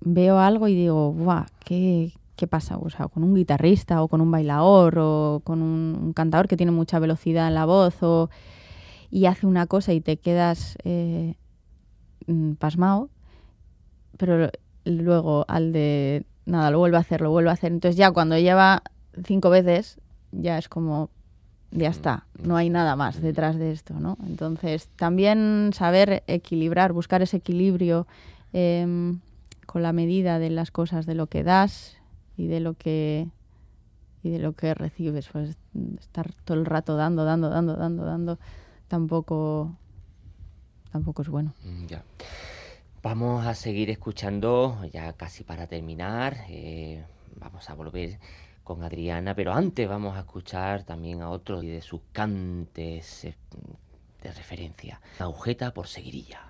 veo 0.00 0.38
algo 0.38 0.68
y 0.68 0.74
digo, 0.74 1.12
¡buah! 1.12 1.46
¿Qué, 1.64 2.12
qué 2.36 2.46
pasa? 2.46 2.78
O 2.78 2.88
sea, 2.90 3.08
con 3.08 3.24
un 3.24 3.34
guitarrista 3.34 4.02
o 4.02 4.08
con 4.08 4.20
un 4.20 4.30
bailador 4.30 4.98
o 4.98 5.42
con 5.44 5.62
un, 5.62 6.12
cantador 6.14 6.48
que 6.48 6.56
tiene 6.56 6.72
mucha 6.72 6.98
velocidad 6.98 7.48
en 7.48 7.54
la 7.54 7.66
voz 7.66 8.02
o, 8.02 8.30
y 9.10 9.26
hace 9.26 9.46
una 9.46 9.66
cosa 9.66 9.92
y 9.92 10.00
te 10.00 10.16
quedas 10.16 10.76
eh, 10.84 11.34
mm, 12.26 12.54
pasmado, 12.54 13.10
pero 14.16 14.50
luego 14.84 15.44
al 15.48 15.72
de, 15.72 16.24
nada, 16.46 16.70
lo 16.70 16.78
vuelve 16.78 16.96
a 16.96 17.00
hacer, 17.00 17.20
lo 17.20 17.30
vuelve 17.30 17.50
a 17.50 17.54
hacer. 17.54 17.72
Entonces 17.72 17.96
ya 17.96 18.10
cuando 18.10 18.38
lleva 18.38 18.82
cinco 19.24 19.50
veces, 19.50 20.00
ya 20.32 20.58
es 20.58 20.68
como, 20.68 21.10
ya 21.74 21.88
está, 21.88 22.24
no 22.42 22.56
hay 22.56 22.70
nada 22.70 22.94
más 22.94 23.20
detrás 23.20 23.56
de 23.58 23.72
esto, 23.72 23.94
¿no? 23.94 24.16
Entonces, 24.26 24.88
también 24.96 25.72
saber 25.74 26.22
equilibrar, 26.28 26.92
buscar 26.92 27.20
ese 27.20 27.38
equilibrio 27.38 28.06
em, 28.52 29.18
con 29.66 29.82
la 29.82 29.92
medida 29.92 30.38
de 30.38 30.50
las 30.50 30.70
cosas, 30.70 31.04
de 31.04 31.14
lo 31.14 31.26
que 31.26 31.42
das 31.42 31.96
y 32.36 32.46
de 32.46 32.60
lo 32.60 32.74
que 32.74 33.28
y 34.22 34.30
de 34.30 34.38
lo 34.38 34.54
que 34.54 34.72
recibes, 34.72 35.28
pues 35.28 35.58
estar 36.00 36.32
todo 36.44 36.56
el 36.56 36.64
rato 36.64 36.96
dando, 36.96 37.24
dando, 37.24 37.50
dando, 37.50 37.76
dando, 37.76 38.04
dando, 38.06 38.38
tampoco 38.88 39.76
tampoco 40.92 41.22
es 41.22 41.28
bueno. 41.28 41.52
Mm, 41.64 41.86
ya. 41.86 42.04
Vamos 43.02 43.46
a 43.46 43.54
seguir 43.54 43.90
escuchando, 43.90 44.78
ya 44.92 45.12
casi 45.12 45.44
para 45.44 45.66
terminar, 45.66 46.46
eh, 46.48 47.04
vamos 47.36 47.68
a 47.68 47.74
volver 47.74 48.18
con 48.64 48.82
Adriana, 48.82 49.34
pero 49.34 49.52
antes 49.52 49.88
vamos 49.88 50.16
a 50.16 50.20
escuchar 50.20 50.82
también 50.84 51.22
a 51.22 51.30
otro 51.30 51.60
de 51.60 51.80
sus 51.82 52.00
cantes 52.12 53.24
eh, 53.24 53.36
de 54.22 54.32
referencia. 54.32 55.00
Agujeta 55.18 55.72
por 55.72 55.86
seguirilla. 55.86 56.40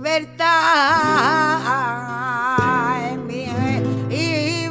libertad. 0.00 1.20
Y 4.10 4.68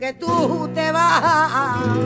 que 0.00 0.14
tú 0.14 0.68
te 0.74 0.90
vas. 0.92 1.98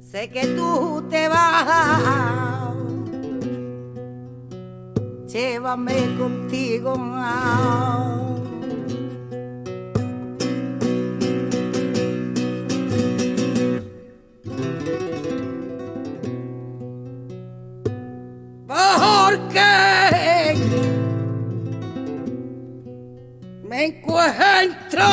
Sé 0.00 0.28
que 0.30 0.48
tú 0.48 1.04
te 1.08 1.28
vas. 1.28 2.74
Llévame 5.28 6.16
contigo. 6.18 6.96
Nuestro. 24.36 25.06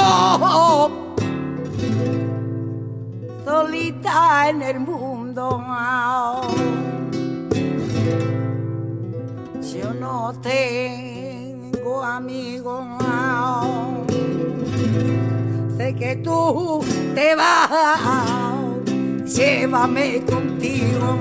Solita 3.46 4.50
en 4.50 4.62
el 4.62 4.80
mundo. 4.80 5.64
Yo 9.62 9.94
no 9.94 10.34
tengo 10.42 12.04
amigos. 12.04 12.86
Sé 15.78 15.96
que 15.96 16.16
tú 16.18 16.84
te 17.16 17.36
vas. 17.36 17.70
Llévame 19.26 20.22
contigo. 20.26 21.18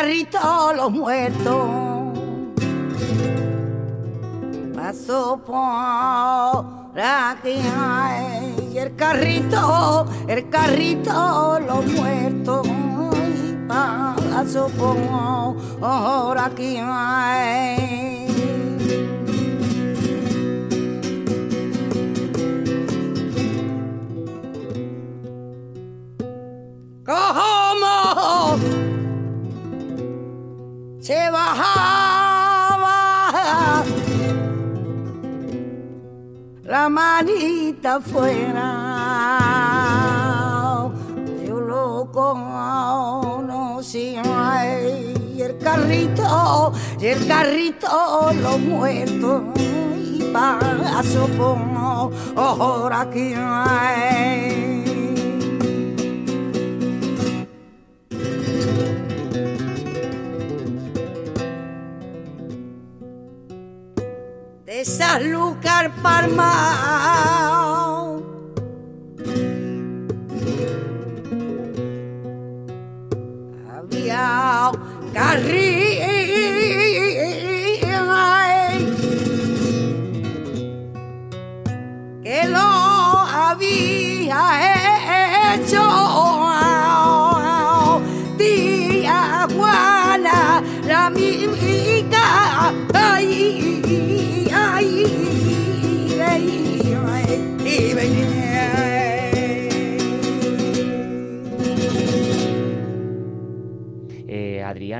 Carrito 0.00 0.72
los 0.74 0.90
muertos. 0.92 1.68
Pasó 4.74 5.38
por 5.44 6.98
aquí 6.98 7.60
y 8.72 8.78
el 8.78 8.96
carrito, 8.96 10.06
el 10.26 10.48
carrito 10.48 11.60
los 11.60 11.84
muertos. 11.84 12.66
Pasó 13.68 14.68
por 15.78 16.38
aquí. 16.38 16.80
Se 31.10 31.28
bajaba 31.28 32.94
la 36.62 36.88
manita 36.88 38.00
fuera. 38.00 38.68
Yo 41.44 41.58
lo 41.58 42.08
conocí 42.12 44.14
y 45.34 45.42
el 45.42 45.58
carrito, 45.58 46.72
el 47.00 47.26
carrito 47.26 48.30
lo 48.40 48.56
muerto 48.58 49.46
y 49.56 50.30
paso 50.32 51.26
por 51.36 51.58
ahora 52.36 53.00
aquí. 53.00 53.34
Sanlúcar 64.84 65.90
Parmao. 66.02 67.50
Había 73.74 74.70
carril 75.12 75.90
que 82.22 82.46
lo 82.46 82.58
había 82.58 84.69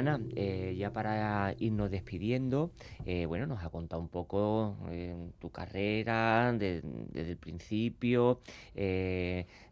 Eh, 0.00 0.08
Adriana, 0.08 0.20
eh, 0.34 0.76
ya 0.78 0.92
para 0.92 1.54
irnos 1.58 1.90
despidiendo, 1.90 2.70
eh, 3.04 3.26
bueno, 3.26 3.46
nos 3.46 3.62
ha 3.62 3.68
contado 3.68 4.00
un 4.00 4.08
poco 4.08 4.76
tu 5.38 5.50
carrera 5.50 6.52
desde 6.52 6.82
el 7.14 7.36
principio, 7.36 8.40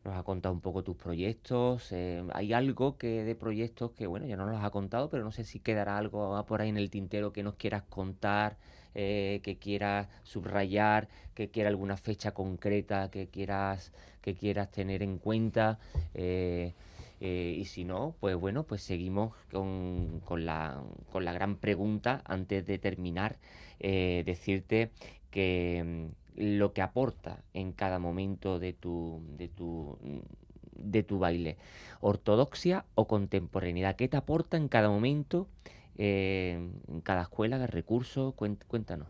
nos 0.05 0.17
ha 0.17 0.23
contado 0.25 0.55
un 0.55 0.61
poco 0.61 0.83
tus 0.83 0.97
proyectos. 0.97 1.93
hay 2.35 2.53
algo 2.53 2.99
que 2.99 3.25
de 3.25 3.35
proyectos 3.35 3.93
que, 3.93 4.07
bueno, 4.07 4.27
ya 4.27 4.37
no 4.37 4.47
nos 4.47 4.63
ha 4.63 4.71
contado, 4.71 5.09
pero 5.09 5.25
no 5.25 5.33
sé 5.33 5.45
si 5.45 5.61
quedará 5.61 5.97
algo 5.97 6.45
por 6.47 6.61
ahí 6.61 6.69
en 6.69 6.77
el 6.77 6.91
tintero 6.91 7.33
que 7.33 7.43
nos 7.43 7.55
quieras 7.55 7.83
contar. 7.89 8.57
que 8.95 9.59
quieras 9.61 10.09
subrayar, 10.25 11.09
que 11.35 11.51
quiera 11.51 11.69
alguna 11.69 11.97
fecha 11.97 12.33
concreta 12.33 13.11
que 13.13 13.29
quieras 13.29 13.93
que 14.29 14.35
quieras 14.35 14.71
tener 14.71 15.03
en 15.03 15.19
cuenta. 15.19 15.79
Eh, 16.15 16.75
y 17.21 17.65
si 17.65 17.85
no, 17.85 18.15
pues 18.21 18.37
bueno, 18.37 18.63
pues 18.65 18.83
seguimos 18.83 19.35
con, 19.51 20.21
con, 20.25 20.47
la, 20.47 20.83
con 21.11 21.25
la 21.25 21.33
gran 21.33 21.57
pregunta 21.57 22.23
antes 22.25 22.67
de 22.67 22.79
terminar, 22.79 23.39
eh, 23.81 24.23
decirte 24.25 24.91
que 25.31 26.11
mm, 26.37 26.41
lo 26.59 26.73
que 26.73 26.83
aporta 26.83 27.43
en 27.55 27.73
cada 27.73 27.99
momento 27.99 28.59
de 28.59 28.73
tu, 28.73 29.21
de 29.37 29.49
tu, 29.49 29.99
de 30.77 31.03
tu 31.03 31.19
baile, 31.19 31.57
ortodoxia 32.01 32.85
o 32.95 33.09
contemporaneidad, 33.09 33.97
¿qué 33.97 34.09
te 34.09 34.17
aporta 34.17 34.57
en 34.57 34.69
cada 34.69 34.89
momento, 34.89 35.49
eh, 35.97 36.71
en 36.87 37.01
cada 37.01 37.23
escuela, 37.23 37.59
qué 37.59 37.67
recurso? 37.67 38.33
Cuéntanos. 38.37 39.09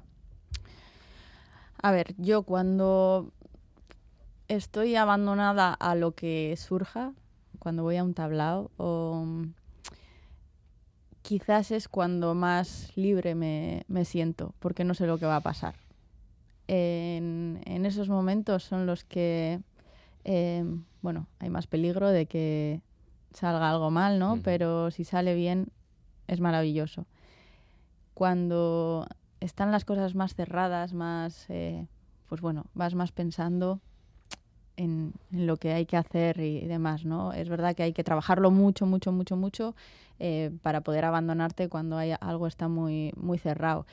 A 1.81 1.93
ver, 1.93 2.15
yo 2.17 2.43
cuando 2.43 3.31
estoy 4.49 4.97
abandonada 4.97 5.75
a 5.75 5.95
lo 5.95 6.13
que 6.13 6.57
surja, 6.57 7.13
cuando 7.69 7.83
voy 7.83 7.99
a 7.99 8.03
un 8.03 8.15
tablao 8.15 8.71
o 8.79 9.25
mm, 9.27 9.53
quizás 11.21 11.71
es 11.71 11.87
cuando 11.87 12.35
más 12.35 12.91
libre 12.97 13.35
me, 13.35 13.85
siento 14.07 14.55
porque 14.59 14.85
no 14.85 14.95
sé 14.95 15.07
lo 15.07 15.19
que 15.19 15.27
va 15.27 15.37
a 15.37 15.43
pasar. 15.43 15.75
En, 16.67 17.61
esos 17.85 18.09
momentos 18.09 18.65
son 18.65 18.87
los 18.87 19.05
que, 19.05 19.61
em, 20.25 20.85
bueno, 21.03 21.27
hay 21.41 21.51
más 21.51 21.67
peligro 21.67 22.09
de 22.09 22.25
que 22.25 22.81
salga 23.35 23.69
algo 23.69 23.91
mal, 23.91 24.19
¿no? 24.19 24.41
Pero 24.43 24.91
si 24.91 25.05
sale 25.05 25.35
bien, 25.35 25.69
es 26.27 26.41
maravilloso. 26.41 27.05
Cuando 28.15 29.07
están 29.41 29.73
las 29.73 29.85
cosas 29.85 30.15
más 30.15 30.35
cerradas, 30.35 30.95
más, 30.95 31.45
eh, 31.51 31.87
pues 32.31 32.41
bueno, 32.41 32.65
vas 32.73 32.95
más 32.95 33.13
pensando 33.13 33.83
en, 34.79 35.13
lo 35.31 35.57
que 35.57 35.73
hay 35.73 35.85
que 35.85 35.97
hacer 35.97 36.41
y, 36.41 36.67
demás, 36.67 37.05
¿no? 37.05 37.33
Es 37.33 37.49
verdad 37.49 37.75
que 37.75 37.83
hay 37.83 37.93
que 37.93 38.05
trabajarlo 38.05 38.51
mucho, 38.51 38.87
mucho, 38.87 39.13
mucho, 39.13 39.37
mucho 39.37 39.75
eh, 40.19 40.51
para 40.63 40.81
poder 40.81 41.05
abandonarte 41.05 41.69
cuando 41.69 41.99
hay, 41.99 42.15
algo 42.21 42.47
está 42.47 42.69
muy, 42.69 43.13
muy 43.17 43.39
cerrado. 43.39 43.87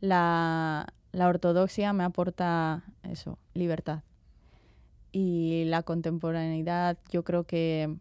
La, 0.00 0.86
ortodoxia 1.12 1.92
me 1.92 2.04
aporta 2.04 2.82
eso, 3.02 3.38
libertad. 3.54 4.00
Y 5.12 5.64
la 5.66 5.82
contemporaneidad 5.82 6.96
yo 7.10 7.22
creo 7.22 7.44
que, 7.44 7.94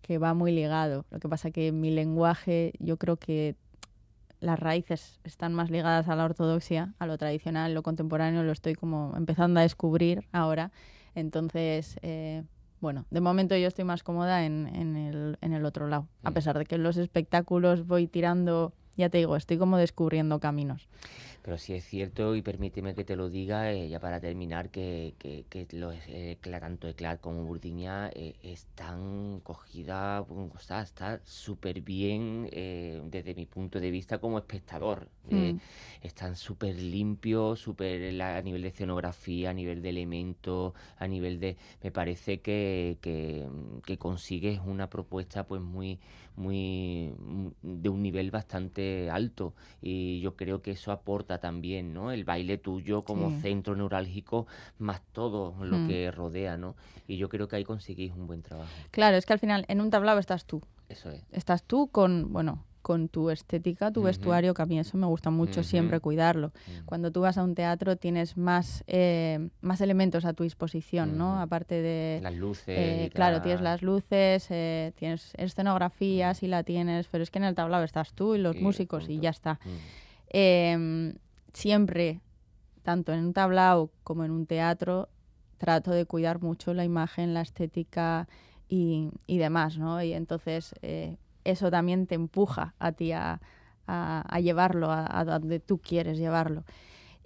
que 0.00 0.18
va 0.18 0.34
muy 0.34 0.52
ligado. 0.52 1.04
Lo 1.10 1.20
que 1.20 1.28
pasa 1.28 1.50
que 1.50 1.70
mi 1.70 1.90
lenguaje 1.90 2.72
yo 2.78 2.96
creo 2.96 3.16
que 3.16 3.56
las 4.40 4.58
raíces 4.58 5.20
están 5.22 5.52
más 5.52 5.70
ligadas 5.70 6.08
a 6.08 6.16
la 6.16 6.24
ortodoxia, 6.24 6.94
a 6.98 7.06
lo 7.06 7.18
tradicional, 7.18 7.74
lo 7.74 7.82
contemporáneo 7.82 8.42
lo 8.42 8.52
estoy 8.52 8.74
como 8.74 9.12
empezando 9.16 9.60
a 9.60 9.62
descubrir 9.62 10.26
ahora 10.32 10.72
entonces, 11.14 11.96
eh, 12.02 12.42
bueno, 12.80 13.06
de 13.10 13.20
momento 13.20 13.56
yo 13.56 13.68
estoy 13.68 13.84
más 13.84 14.02
cómoda 14.02 14.44
en, 14.44 14.66
en, 14.74 14.96
el, 14.96 15.38
en 15.40 15.52
el 15.52 15.64
otro 15.64 15.86
lado, 15.88 16.08
a 16.24 16.30
Mm. 16.30 16.34
pesar 16.34 16.58
de 16.58 16.64
que 16.64 16.74
en 16.76 16.82
los 16.82 16.96
espectáculos 16.96 17.86
voy 17.86 18.06
tirando, 18.08 18.72
ya 18.96 19.08
te 19.08 19.18
digo, 19.18 19.36
estoy 19.36 19.58
como 19.58 19.76
descubriendo 19.78 20.40
caminos. 20.40 20.88
Pero 21.42 21.58
sí 21.58 21.74
es 21.74 21.84
cierto, 21.84 22.36
y 22.36 22.42
permíteme 22.42 22.94
que 22.94 23.04
te 23.04 23.16
lo 23.16 23.28
diga, 23.28 23.72
eh, 23.72 23.88
ya 23.88 23.98
para 24.00 24.20
terminar, 24.20 24.70
que, 24.70 25.14
que, 25.18 25.44
que 25.50 25.66
los, 25.72 25.94
eh, 26.06 26.38
tanto 26.42 26.88
Eclat 26.88 27.20
como 27.20 27.44
Burdiña 27.44 28.10
eh, 28.14 28.34
están 28.42 29.40
cogidas, 29.42 30.24
o 30.28 30.58
sea, 30.60 30.82
está 30.82 31.20
súper 31.24 31.80
bien 31.80 32.48
eh, 32.52 33.00
desde 33.10 33.34
mi 33.34 33.46
punto 33.46 33.80
de 33.80 33.90
vista 33.90 34.18
como 34.18 34.38
espectador. 34.38 35.08
eh, 35.30 35.54
Mm. 35.54 35.58
están 36.02 36.36
súper 36.36 36.74
limpios, 36.76 37.60
súper 37.60 38.20
a 38.22 38.42
nivel 38.42 38.62
de 38.62 38.68
escenografía, 38.68 39.50
a 39.50 39.54
nivel 39.54 39.82
de 39.82 39.88
elementos, 39.90 40.74
a 40.98 41.06
nivel 41.06 41.38
de... 41.40 41.56
Me 41.82 41.90
parece 41.90 42.40
que, 42.40 42.98
que, 43.00 43.48
que 43.84 43.98
consigues 43.98 44.60
una 44.64 44.88
propuesta 44.90 45.44
pues 45.46 45.62
muy, 45.62 45.98
muy 46.36 47.12
mm, 47.18 47.48
de 47.62 47.88
un 47.88 48.02
nivel 48.02 48.30
bastante 48.30 49.10
alto 49.10 49.54
y 49.80 50.20
yo 50.20 50.36
creo 50.36 50.62
que 50.62 50.72
eso 50.72 50.92
aporta 50.92 51.38
también, 51.38 51.92
¿no? 51.92 52.10
El 52.12 52.24
baile 52.24 52.58
tuyo 52.58 53.02
como 53.04 53.30
Sí. 53.30 53.40
centro 53.42 53.76
neurálgico 53.76 54.46
más 54.78 55.02
todo 55.12 55.54
lo 55.64 55.78
Mm. 55.78 55.86
que 55.86 56.10
rodea, 56.10 56.56
¿no? 56.56 56.76
Y 57.06 57.16
yo 57.16 57.28
creo 57.28 57.48
que 57.48 57.56
ahí 57.56 57.64
conseguís 57.64 58.12
un 58.12 58.26
buen 58.26 58.42
trabajo. 58.42 58.70
Claro, 58.90 59.16
es 59.16 59.26
que 59.26 59.32
al 59.32 59.38
final 59.38 59.64
en 59.68 59.80
un 59.80 59.90
tablao 59.90 60.18
estás 60.18 60.44
tú, 60.46 60.62
Eso 60.88 61.10
es. 61.10 61.22
estás 61.32 61.62
tú 61.64 61.88
con, 61.90 62.32
bueno, 62.32 62.64
con 62.82 63.08
tu 63.08 63.30
estética, 63.30 63.90
tu 63.92 64.02
vestuario, 64.02 64.52
que 64.52 64.62
a 64.62 64.66
mí 64.66 64.78
eso 64.78 64.98
me 64.98 65.06
gusta 65.06 65.30
mucho 65.30 65.62
siempre 65.62 66.00
cuidarlo. 66.00 66.52
Cuando 66.84 67.10
tú 67.10 67.20
vas 67.20 67.38
a 67.38 67.44
un 67.44 67.54
teatro 67.54 67.96
tienes 67.96 68.36
más, 68.36 68.84
eh, 68.86 69.48
más 69.60 69.80
elementos 69.80 70.24
a 70.24 70.32
tu 70.34 70.42
disposición, 70.42 71.16
¿no? 71.16 71.40
Aparte 71.40 71.80
de... 71.80 72.20
Las 72.22 72.34
luces. 72.34 72.64
eh, 72.68 73.10
claro, 73.14 73.40
tienes 73.40 73.60
las 73.60 73.82
luces, 73.82 74.46
eh, 74.50 74.92
tienes 74.96 75.32
escenografía, 75.38 76.34
si 76.34 76.48
la 76.48 76.64
tienes, 76.64 77.06
pero 77.08 77.22
es 77.22 77.30
que 77.30 77.38
en 77.38 77.44
el 77.44 77.54
tablao 77.54 77.82
estás 77.84 78.12
tú 78.12 78.34
y 78.34 78.38
los 78.38 78.56
músicos 78.56 79.08
y 79.08 79.18
ya 79.20 79.30
está. 79.30 79.58
Eh, 80.28 81.14
siempre, 81.52 82.20
tanto 82.82 83.12
en 83.12 83.20
un 83.26 83.32
tablao 83.32 83.90
como 84.02 84.24
en 84.24 84.30
un 84.30 84.46
teatro, 84.46 85.08
trato 85.58 85.92
de 85.92 86.06
cuidar 86.06 86.42
mucho 86.42 86.74
la 86.74 86.84
imagen, 86.84 87.34
la 87.34 87.42
estética 87.42 88.28
y, 88.68 89.10
y 89.26 89.38
demás, 89.38 89.78
¿no? 89.78 90.02
Y 90.02 90.12
entonces 90.12 90.74
eh, 90.82 91.16
eso 91.44 91.70
también 91.70 92.06
te 92.06 92.14
empuja 92.14 92.74
a 92.78 92.92
ti 92.92 93.12
a, 93.12 93.40
a- 93.86 94.24
a 94.28 94.40
llevarlo 94.40 94.90
a, 94.90 95.06
a 95.18 95.24
donde 95.24 95.60
tú 95.60 95.78
quieres 95.78 96.18
llevarlo. 96.18 96.64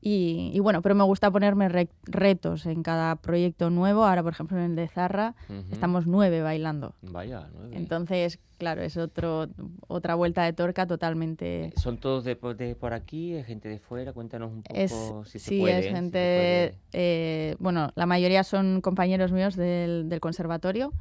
Y, 0.00 0.50
y 0.54 0.60
bueno, 0.60 0.82
pero 0.82 0.94
me 0.94 1.02
gusta 1.04 1.30
ponerme 1.30 1.68
re- 1.68 1.88
retos 2.04 2.66
en 2.66 2.82
cada 2.82 3.16
proyecto 3.16 3.70
nuevo. 3.70 4.04
Ahora, 4.04 4.22
por 4.22 4.32
ejemplo, 4.32 4.56
en 4.58 4.64
el 4.64 4.76
de 4.76 4.86
Zarra 4.88 5.34
estamos 5.72 6.06
nueve 6.06 6.42
bailando. 6.42 6.94
Vaya, 7.02 7.48
nueve. 7.52 7.74
Entonces, 7.76 8.38
claro, 8.58 8.82
es 8.82 8.96
otro, 8.96 9.48
otra 9.88 10.14
vuelta 10.14 10.44
de 10.44 10.52
torca 10.52 10.86
totalmente... 10.86 11.64
Eh, 11.64 11.72
¿Son 11.76 11.98
todos 11.98 12.24
de, 12.24 12.36
por- 12.36 12.56
de 12.56 12.76
por 12.76 12.92
aquí? 12.92 13.34
¿Es 13.34 13.46
gente 13.46 13.68
de 13.68 13.78
fuera? 13.80 14.12
Cuéntanos 14.12 14.52
un 14.52 14.62
poco 14.62 14.78
Es, 14.78 14.92
si 15.24 15.38
se 15.40 15.48
sí, 15.48 15.60
puede. 15.60 15.78
es 15.78 15.84
si 15.86 15.90
se 15.90 15.94
gente, 15.96 16.78
eh, 16.92 17.56
bueno, 17.58 17.90
la 17.96 18.06
mayoría 18.06 18.44
son 18.44 18.80
compañeros 18.82 19.32
míos 19.32 19.56
del, 19.56 20.08
del 20.08 20.20
conservatorio, 20.20 20.92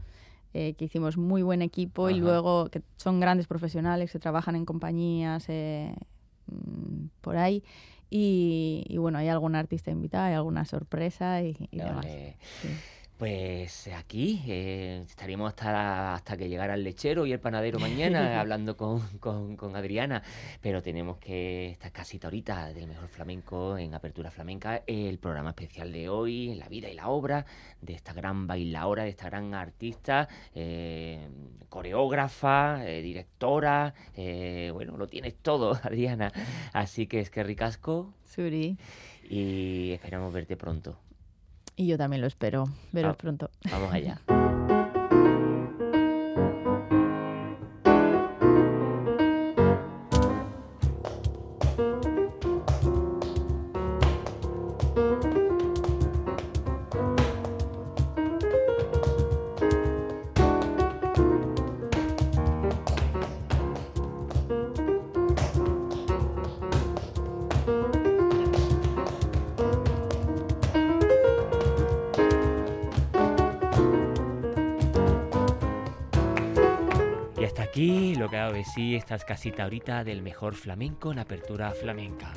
eh, 0.57 0.73
que 0.75 0.85
hicimos 0.85 1.17
muy 1.17 1.41
buen 1.43 1.61
equipo 1.61 2.09
y 2.09 2.13
luego 2.21 2.69
que 2.69 2.81
son 2.95 3.19
grandes 3.19 3.45
profesionales 3.45 4.09
que 4.09 4.19
trabajan 4.19 4.55
en 4.55 4.63
compañías 4.63 5.43
eh, 5.49 5.93
mm, 6.47 7.07
por 7.19 7.35
ahí. 7.35 7.61
Y, 8.09 8.85
y 8.87 8.97
bueno, 8.97 9.17
hay 9.17 9.27
algún 9.27 9.55
artista 9.55 9.91
invitado, 9.91 10.27
hay 10.27 10.33
alguna 10.33 10.63
sorpresa 10.63 11.41
y, 11.41 11.57
y 11.71 11.77
demás. 11.77 12.05
Sí. 12.61 12.69
Pues 13.17 13.87
aquí 13.95 14.41
eh, 14.45 15.01
estaríamos 15.07 15.47
hasta, 15.47 16.15
hasta 16.15 16.35
que 16.35 16.49
llegara 16.49 16.73
el 16.73 16.83
lechero 16.83 17.25
y 17.25 17.31
el 17.31 17.39
panadero 17.39 17.79
mañana 17.79 18.39
hablando 18.41 18.75
con, 18.75 18.99
con- 19.19 19.55
con 19.55 19.73
Adriana, 19.77 20.21
pero 20.59 20.81
tenemos 20.81 21.17
que 21.17 21.69
esta 21.69 21.91
casita 21.91 22.27
ahorita 22.27 22.73
del 22.73 22.87
mejor 22.87 23.07
flamenco 23.07 23.77
en 23.77 23.93
Apertura 23.95 24.31
Flamenca, 24.31 24.83
el 24.85 25.17
programa 25.17 25.51
especial 25.51 25.93
de 25.93 26.09
hoy, 26.09 26.55
la 26.55 26.67
vida 26.67 26.89
y 26.89 26.93
la 26.93 27.07
obra 27.07 27.45
de 27.81 27.93
esta 27.93 28.11
gran 28.11 28.47
bailaora, 28.47 29.03
de 29.03 29.11
esta 29.11 29.29
gran 29.29 29.53
artista, 29.53 30.27
eh, 30.53 31.25
coreógrafa, 31.69 32.85
eh, 32.85 33.01
directora, 33.01 33.93
eh, 34.17 34.71
bueno, 34.73 34.97
lo 34.97 35.07
tienes 35.07 35.35
todo, 35.41 35.71
Adriana. 35.83 36.33
Así 36.73 37.07
que 37.07 37.21
es 37.21 37.29
que 37.29 37.43
ricasco 37.43 38.13
Suri. 38.25 38.77
y 39.29 39.91
esperamos 39.93 40.33
verte 40.33 40.57
pronto. 40.57 40.99
Y 41.75 41.87
yo 41.87 41.97
también 41.97 42.21
lo 42.21 42.27
espero, 42.27 42.65
veros 42.91 43.13
Ah. 43.13 43.17
pronto. 43.17 43.49
Vamos 43.71 43.93
allá. 43.93 44.21
lo 78.75 78.81
que 78.81 78.91
hago 78.91 78.91
de 78.91 78.91
sí, 78.91 78.95
esta 78.95 79.15
es 79.15 79.25
casita 79.25 79.63
ahorita 79.63 80.03
del 80.03 80.21
mejor 80.21 80.55
flamenco 80.55 81.11
en 81.11 81.19
apertura 81.19 81.71
flamenca. 81.71 82.33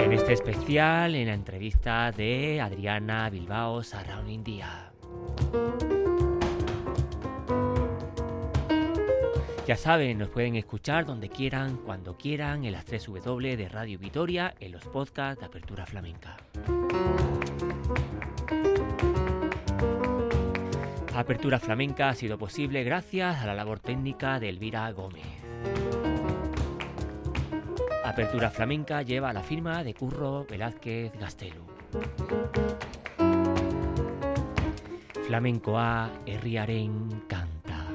En 0.00 0.12
este 0.12 0.32
especial, 0.32 1.14
en 1.14 1.28
la 1.28 1.34
entrevista 1.34 2.12
de 2.12 2.60
Adriana 2.60 3.30
Bilbao 3.30 3.82
Sarraun 3.82 4.28
India. 4.28 4.92
Ya 9.66 9.76
saben, 9.76 10.18
nos 10.18 10.28
pueden 10.28 10.56
escuchar 10.56 11.06
donde 11.06 11.30
quieran, 11.30 11.78
cuando 11.78 12.18
quieran, 12.18 12.64
en 12.64 12.72
las 12.72 12.84
3 12.84 13.06
W 13.24 13.56
de 13.56 13.68
Radio 13.68 13.98
Vitoria, 13.98 14.54
en 14.60 14.72
los 14.72 14.84
podcasts 14.84 15.40
de 15.40 15.46
Apertura 15.46 15.86
Flamenca. 15.86 16.36
Apertura 21.14 21.60
Flamenca 21.60 22.08
ha 22.08 22.14
sido 22.14 22.36
posible 22.38 22.82
gracias 22.82 23.40
a 23.40 23.46
la 23.46 23.54
labor 23.54 23.78
técnica 23.78 24.40
de 24.40 24.48
Elvira 24.48 24.90
Gómez. 24.90 25.24
Apertura 28.04 28.50
Flamenca 28.50 29.00
lleva 29.02 29.32
la 29.32 29.42
firma 29.42 29.84
de 29.84 29.94
Curro 29.94 30.44
Velázquez 30.44 31.12
Gastelu. 31.18 31.64
Flamencoa 35.26 36.10
herriaren 36.26 37.22
canta. 37.28 37.86